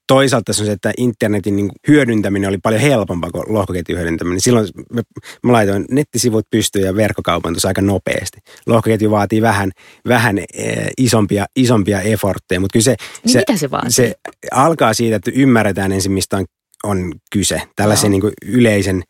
toisaalta 0.08 0.52
se 0.52 0.62
on 0.62 0.66
se, 0.66 0.72
että 0.72 0.92
internetin 0.96 1.56
niin 1.56 1.70
hyödyntäminen 1.88 2.48
oli 2.48 2.58
paljon 2.58 2.82
helpompaa 2.82 3.30
kuin 3.30 3.44
lohkoketjun 3.48 3.98
hyödyntäminen. 3.98 4.40
Silloin 4.40 4.68
mä, 4.92 5.02
mä 5.42 5.52
laitoin 5.52 5.84
nettisivut 5.90 6.46
pystyyn 6.50 6.86
ja 6.86 6.96
verkkokaupan 6.96 7.52
tuossa 7.52 7.68
aika 7.68 7.82
nopeasti. 7.82 8.38
Lohkoketju 8.66 9.10
vaatii 9.10 9.42
vähän, 9.42 9.70
vähän 10.08 10.38
eh, 10.38 10.88
isompia, 10.98 11.46
isompia 11.56 12.00
effortteja, 12.00 12.60
mutta 12.60 12.72
kyllä 12.72 12.84
se, 12.84 12.96
niin 13.24 13.32
se, 13.32 13.38
mitä 13.38 13.56
se, 13.56 13.70
vaatii? 13.70 13.90
se 13.90 14.14
alkaa 14.52 14.94
siitä, 14.94 15.16
että 15.16 15.30
ymmärretään 15.34 15.92
ensin, 15.92 16.12
mistä 16.12 16.36
on 16.36 16.44
on 16.84 17.12
kyse. 17.32 17.62
Tällaisen 17.76 18.10
niin 18.10 18.22
yleisen 18.42 19.02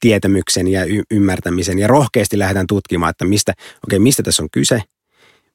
tietämyksen 0.00 0.68
ja 0.68 0.84
y- 0.84 1.02
ymmärtämisen. 1.10 1.78
Ja 1.78 1.86
rohkeasti 1.86 2.38
lähdetään 2.38 2.66
tutkimaan, 2.66 3.10
että 3.10 3.24
mistä, 3.24 3.52
okay, 3.86 3.98
mistä 3.98 4.22
tässä 4.22 4.42
on 4.42 4.48
kyse, 4.52 4.82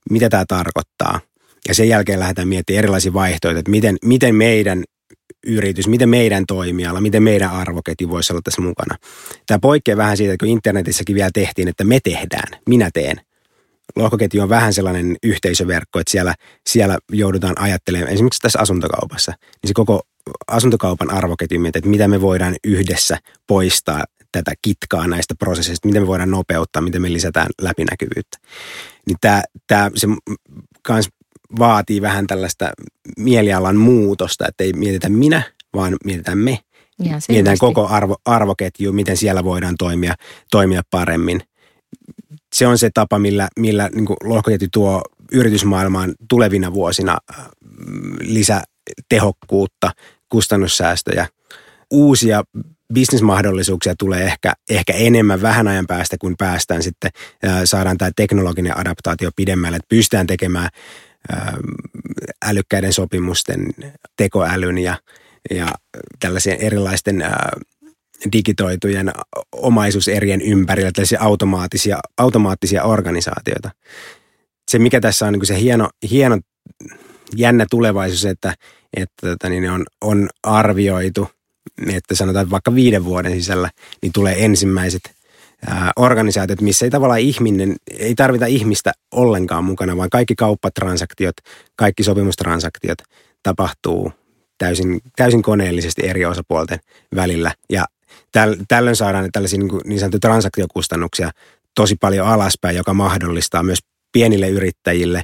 mitä 0.09 0.29
tämä 0.29 0.45
tarkoittaa. 0.47 1.19
Ja 1.67 1.75
sen 1.75 1.89
jälkeen 1.89 2.19
lähdetään 2.19 2.47
miettimään 2.47 2.79
erilaisia 2.79 3.13
vaihtoehtoja, 3.13 3.59
että 3.59 3.71
miten, 3.71 3.97
miten 4.05 4.35
meidän 4.35 4.83
yritys, 5.47 5.87
miten 5.87 6.09
meidän 6.09 6.45
toimiala, 6.45 7.01
miten 7.01 7.23
meidän 7.23 7.51
arvoketju 7.51 8.09
voisi 8.09 8.33
olla 8.33 8.41
tässä 8.43 8.61
mukana. 8.61 8.95
Tämä 9.47 9.59
poikkeaa 9.59 9.97
vähän 9.97 10.17
siitä, 10.17 10.37
kun 10.39 10.47
internetissäkin 10.47 11.15
vielä 11.15 11.29
tehtiin, 11.33 11.67
että 11.67 11.83
me 11.83 11.99
tehdään, 12.03 12.61
minä 12.69 12.89
teen. 12.93 13.21
Lohkoketju 13.95 14.41
on 14.41 14.49
vähän 14.49 14.73
sellainen 14.73 15.15
yhteisöverkko, 15.23 15.99
että 15.99 16.11
siellä, 16.11 16.35
siellä 16.69 16.97
joudutaan 17.11 17.61
ajattelemaan, 17.61 18.11
esimerkiksi 18.11 18.41
tässä 18.41 18.59
asuntokaupassa, 18.59 19.31
niin 19.31 19.67
se 19.67 19.73
koko 19.73 20.01
asuntokaupan 20.47 21.11
arvoketju, 21.11 21.65
että 21.65 21.89
mitä 21.89 22.07
me 22.07 22.21
voidaan 22.21 22.55
yhdessä 22.63 23.17
poistaa 23.47 24.03
tätä 24.31 24.51
kitkaa 24.61 25.07
näistä 25.07 25.35
prosesseista, 25.35 25.87
miten 25.87 26.01
me 26.03 26.07
voidaan 26.07 26.31
nopeuttaa, 26.31 26.81
miten 26.81 27.01
me 27.01 27.13
lisätään 27.13 27.49
läpinäkyvyyttä. 27.61 28.37
Niin 29.05 29.17
tämä, 29.21 29.43
tämä 29.67 29.91
se 29.95 30.07
kans 30.83 31.09
vaatii 31.59 32.01
vähän 32.01 32.27
tällaista 32.27 32.71
mielialan 33.17 33.75
muutosta, 33.75 34.47
että 34.47 34.63
ei 34.63 34.73
mietitä 34.73 35.09
minä, 35.09 35.41
vaan 35.73 35.95
mietitään 36.05 36.37
me. 36.37 36.59
Mietitään 37.29 37.57
koko 37.57 37.87
arvo, 37.87 38.15
arvoketju, 38.25 38.93
miten 38.93 39.17
siellä 39.17 39.43
voidaan 39.43 39.75
toimia, 39.79 40.15
toimia 40.51 40.81
paremmin. 40.91 41.41
Se 42.55 42.67
on 42.67 42.77
se 42.77 42.89
tapa, 42.93 43.19
millä, 43.19 43.47
millä 43.59 43.89
niin 43.95 44.05
lohkoketju 44.23 44.67
tuo 44.73 45.01
yritysmaailmaan 45.31 46.13
tulevina 46.29 46.73
vuosina 46.73 47.17
äh, 47.39 47.45
lisätehokkuutta, 48.21 49.91
kustannussäästöjä, 50.29 51.27
uusia 51.91 52.43
bisnesmahdollisuuksia 52.93 53.93
tulee 53.99 54.23
ehkä, 54.23 54.53
ehkä 54.69 54.93
enemmän 54.93 55.41
vähän 55.41 55.67
ajan 55.67 55.87
päästä, 55.87 56.17
kun 56.19 56.35
päästään 56.37 56.83
sitten, 56.83 57.11
äh, 57.47 57.61
saadaan 57.63 57.97
tämä 57.97 58.11
teknologinen 58.15 58.77
adaptaatio 58.77 59.29
pidemmälle, 59.35 59.77
että 59.77 59.89
pystytään 59.89 60.27
tekemään 60.27 60.69
älykkäiden 62.45 62.93
sopimusten 62.93 63.67
tekoälyn 64.17 64.77
ja, 64.77 64.97
ja 65.51 65.67
tällaisien 66.19 66.57
erilaisten 66.61 67.25
digitoitujen 68.33 69.11
omaisuuserien 69.51 70.41
ympärillä 70.41 70.91
tällaisia 70.91 71.21
automaattisia, 71.21 71.99
automaattisia 72.17 72.83
organisaatioita. 72.83 73.69
Se, 74.71 74.79
mikä 74.79 74.99
tässä 75.01 75.25
on 75.25 75.33
niin 75.33 75.45
se 75.45 75.59
hieno, 75.59 75.89
hieno, 76.11 76.39
jännä 77.35 77.65
tulevaisuus, 77.69 78.25
että, 78.25 78.53
että 78.97 79.27
tota, 79.27 79.49
niin 79.49 79.69
on, 79.69 79.85
on 80.01 80.29
arvioitu, 80.43 81.29
että 81.93 82.15
sanotaan 82.15 82.49
vaikka 82.49 82.75
viiden 82.75 83.05
vuoden 83.05 83.31
sisällä, 83.31 83.69
niin 84.01 84.13
tulee 84.13 84.45
ensimmäiset– 84.45 85.01
organisaatiot, 85.95 86.61
missä 86.61 86.85
ei 86.85 86.89
tavallaan 86.89 87.19
ihminen, 87.19 87.75
ei 87.99 88.15
tarvita 88.15 88.45
ihmistä 88.45 88.91
ollenkaan 89.11 89.63
mukana, 89.63 89.97
vaan 89.97 90.09
kaikki 90.09 90.35
kauppatransaktiot, 90.35 91.35
kaikki 91.75 92.03
sopimustransaktiot 92.03 92.97
tapahtuu 93.43 94.11
täysin, 94.57 94.99
täysin 95.15 95.41
koneellisesti 95.41 96.07
eri 96.07 96.25
osapuolten 96.25 96.79
välillä. 97.15 97.51
Ja 97.69 97.85
täl, 98.31 98.55
tällöin 98.67 98.95
saadaan 98.95 99.29
tällaisia 99.31 99.59
niin, 99.59 99.81
niin 99.85 99.99
sanottuja 99.99 100.19
transaktiokustannuksia 100.19 101.31
tosi 101.75 101.95
paljon 101.95 102.27
alaspäin, 102.27 102.77
joka 102.77 102.93
mahdollistaa 102.93 103.63
myös 103.63 103.79
pienille 104.11 104.49
yrittäjille, 104.49 105.23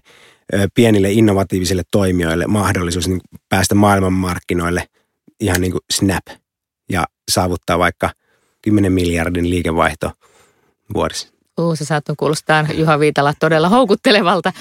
pienille 0.73 1.11
innovatiivisille 1.11 1.83
toimijoille 1.91 2.47
mahdollisuus 2.47 3.07
niin 3.07 3.21
päästä 3.49 3.75
maailmanmarkkinoille 3.75 4.87
ihan 5.39 5.61
niin 5.61 5.71
kuin 5.71 5.81
snap 5.91 6.25
ja 6.89 7.05
saavuttaa 7.31 7.79
vaikka– 7.79 8.09
10 8.65 8.91
miljardin 8.91 9.49
liikevaihto 9.49 10.11
vuodessa. 10.93 11.27
Uh, 11.59 11.77
se 11.77 11.85
saattaa 11.85 12.15
kuulostaa 12.19 12.67
Juha 12.73 12.99
Viitala 12.99 13.33
todella 13.39 13.69
houkuttelevalta. 13.69 14.53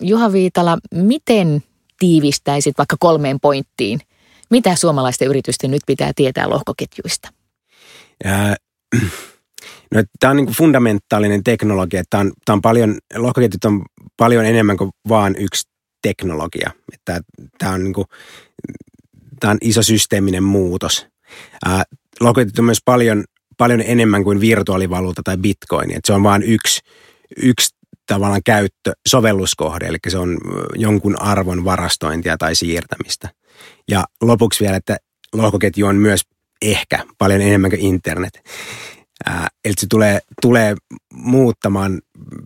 Juha 0.00 0.32
Viitala, 0.32 0.78
miten 0.94 1.62
tiivistäisit 1.98 2.78
vaikka 2.78 2.96
kolmeen 3.00 3.40
pointtiin? 3.40 4.00
Mitä 4.50 4.76
suomalaisten 4.76 5.28
yritysten 5.28 5.70
nyt 5.70 5.82
pitää 5.86 6.12
tietää 6.16 6.50
lohkoketjuista? 6.50 7.28
Ää, 8.24 8.56
no, 9.94 10.02
tämä 10.20 10.30
on 10.30 10.36
niin 10.36 10.48
fundamentaalinen 10.48 11.44
teknologia. 11.44 12.02
Tämä 12.10 12.20
on, 12.20 12.32
tämä 12.44 12.54
on 12.54 12.62
paljon, 12.62 12.98
lohkoketjut 13.14 13.64
on 13.64 13.82
paljon 14.16 14.44
enemmän 14.44 14.76
kuin 14.76 14.90
vaan 15.08 15.36
yksi 15.38 15.68
teknologia. 16.02 16.70
Että 16.92 17.20
tämä 17.58 17.72
on, 17.72 17.84
niin 17.84 17.94
kuin, 17.94 18.06
tämä 19.40 19.50
on 19.50 19.58
iso 19.60 19.82
systeeminen 19.82 20.44
muutos. 20.44 21.06
Ää, 21.66 21.82
on 22.20 22.64
myös 22.64 22.78
paljon, 22.84 23.24
paljon 23.62 23.82
enemmän 23.86 24.24
kuin 24.24 24.40
virtuaalivaluutta 24.40 25.22
tai 25.24 25.36
bitcoin. 25.36 25.90
Että 25.90 26.06
se 26.06 26.12
on 26.12 26.22
vain 26.22 26.42
yksi, 26.42 26.80
yksi 27.36 27.74
tavallaan 28.06 28.42
käyttö, 28.44 28.92
sovelluskohde, 29.08 29.86
eli 29.86 29.98
se 30.08 30.18
on 30.18 30.38
jonkun 30.74 31.22
arvon 31.22 31.64
varastointia 31.64 32.36
tai 32.36 32.54
siirtämistä. 32.54 33.28
Ja 33.88 34.04
lopuksi 34.22 34.64
vielä, 34.64 34.76
että 34.76 34.96
lohkoketju 35.32 35.86
on 35.86 35.96
myös 35.96 36.20
ehkä 36.62 37.04
paljon 37.18 37.40
enemmän 37.40 37.70
kuin 37.70 37.80
internet. 37.80 38.42
Ää, 39.26 39.48
eli 39.64 39.74
se 39.78 39.86
tulee, 39.90 40.18
tulee 40.40 40.74
muuttamaan 41.12 42.00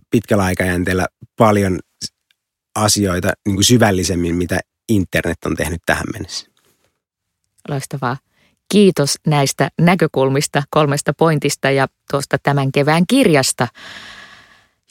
pitkällä 0.09 0.43
aikajänteellä 0.43 1.07
paljon 1.37 1.79
asioita 2.75 3.31
niin 3.45 3.55
kuin 3.55 3.65
syvällisemmin, 3.65 4.35
mitä 4.35 4.59
internet 4.89 5.37
on 5.45 5.55
tehnyt 5.55 5.81
tähän 5.85 6.05
mennessä. 6.13 6.47
Loistavaa. 7.69 8.17
Kiitos 8.71 9.15
näistä 9.27 9.69
näkökulmista, 9.81 10.63
kolmesta 10.69 11.13
pointista 11.13 11.71
ja 11.71 11.87
tuosta 12.11 12.37
tämän 12.43 12.71
kevään 12.71 13.03
kirjasta. 13.09 13.67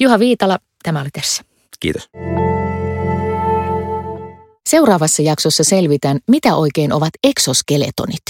Juha 0.00 0.18
Viitala, 0.18 0.58
tämä 0.82 1.00
oli 1.00 1.10
tässä. 1.10 1.42
Kiitos. 1.80 2.08
Seuraavassa 4.68 5.22
jaksossa 5.22 5.64
selvitän, 5.64 6.18
mitä 6.28 6.56
oikein 6.56 6.92
ovat 6.92 7.10
exoskeletonit. 7.24 8.22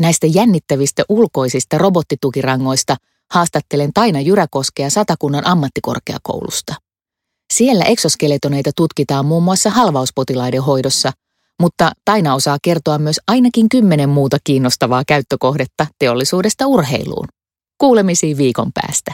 Näistä 0.00 0.26
jännittävistä 0.26 1.02
ulkoisista 1.08 1.78
robottitukirangoista 1.78 2.96
haastattelen 3.30 3.90
Taina 3.94 4.20
Jyräkoskea 4.20 4.90
Satakunnan 4.90 5.46
ammattikorkeakoulusta. 5.46 6.74
Siellä 7.52 7.84
eksoskeletoneita 7.84 8.70
tutkitaan 8.76 9.26
muun 9.26 9.42
muassa 9.42 9.70
halvauspotilaiden 9.70 10.62
hoidossa, 10.62 11.12
mutta 11.62 11.90
Taina 12.04 12.34
osaa 12.34 12.58
kertoa 12.62 12.98
myös 12.98 13.20
ainakin 13.28 13.68
kymmenen 13.68 14.08
muuta 14.08 14.36
kiinnostavaa 14.44 15.02
käyttökohdetta 15.06 15.86
teollisuudesta 15.98 16.66
urheiluun. 16.66 17.26
Kuulemisiin 17.78 18.36
viikon 18.36 18.70
päästä. 18.74 19.12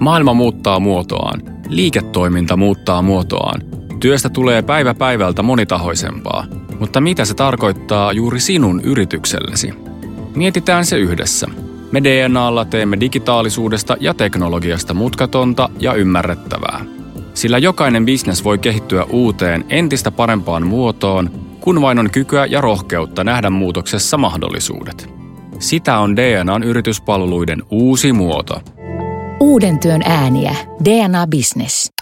Maailma 0.00 0.34
muuttaa 0.34 0.80
muotoaan. 0.80 1.42
Liiketoiminta 1.68 2.56
muuttaa 2.56 3.02
muotoaan. 3.02 3.62
Työstä 4.00 4.28
tulee 4.28 4.62
päivä 4.62 4.94
päivältä 4.94 5.42
monitahoisempaa. 5.42 6.46
Mutta 6.80 7.00
mitä 7.00 7.24
se 7.24 7.34
tarkoittaa 7.34 8.12
juuri 8.12 8.40
sinun 8.40 8.80
yrityksellesi? 8.80 9.70
Mietitään 10.34 10.86
se 10.86 10.98
yhdessä. 10.98 11.46
Me 11.92 12.02
DNAlla 12.04 12.64
teemme 12.64 13.00
digitaalisuudesta 13.00 13.96
ja 14.00 14.14
teknologiasta 14.14 14.94
mutkatonta 14.94 15.70
ja 15.78 15.94
ymmärrettävää. 15.94 17.01
Sillä 17.42 17.58
jokainen 17.58 18.04
bisnes 18.04 18.44
voi 18.44 18.58
kehittyä 18.58 19.04
uuteen, 19.04 19.64
entistä 19.68 20.10
parempaan 20.10 20.66
muotoon, 20.66 21.30
kun 21.60 21.80
vain 21.80 21.98
on 21.98 22.10
kykyä 22.10 22.46
ja 22.46 22.60
rohkeutta 22.60 23.24
nähdä 23.24 23.50
muutoksessa 23.50 24.18
mahdollisuudet. 24.18 25.10
Sitä 25.58 25.98
on 25.98 26.16
DNAn 26.16 26.62
yrityspalveluiden 26.62 27.62
uusi 27.70 28.12
muoto. 28.12 28.60
Uuden 29.40 29.78
työn 29.78 30.02
ääniä. 30.04 30.56
DNA 30.84 31.26
Business. 31.26 31.92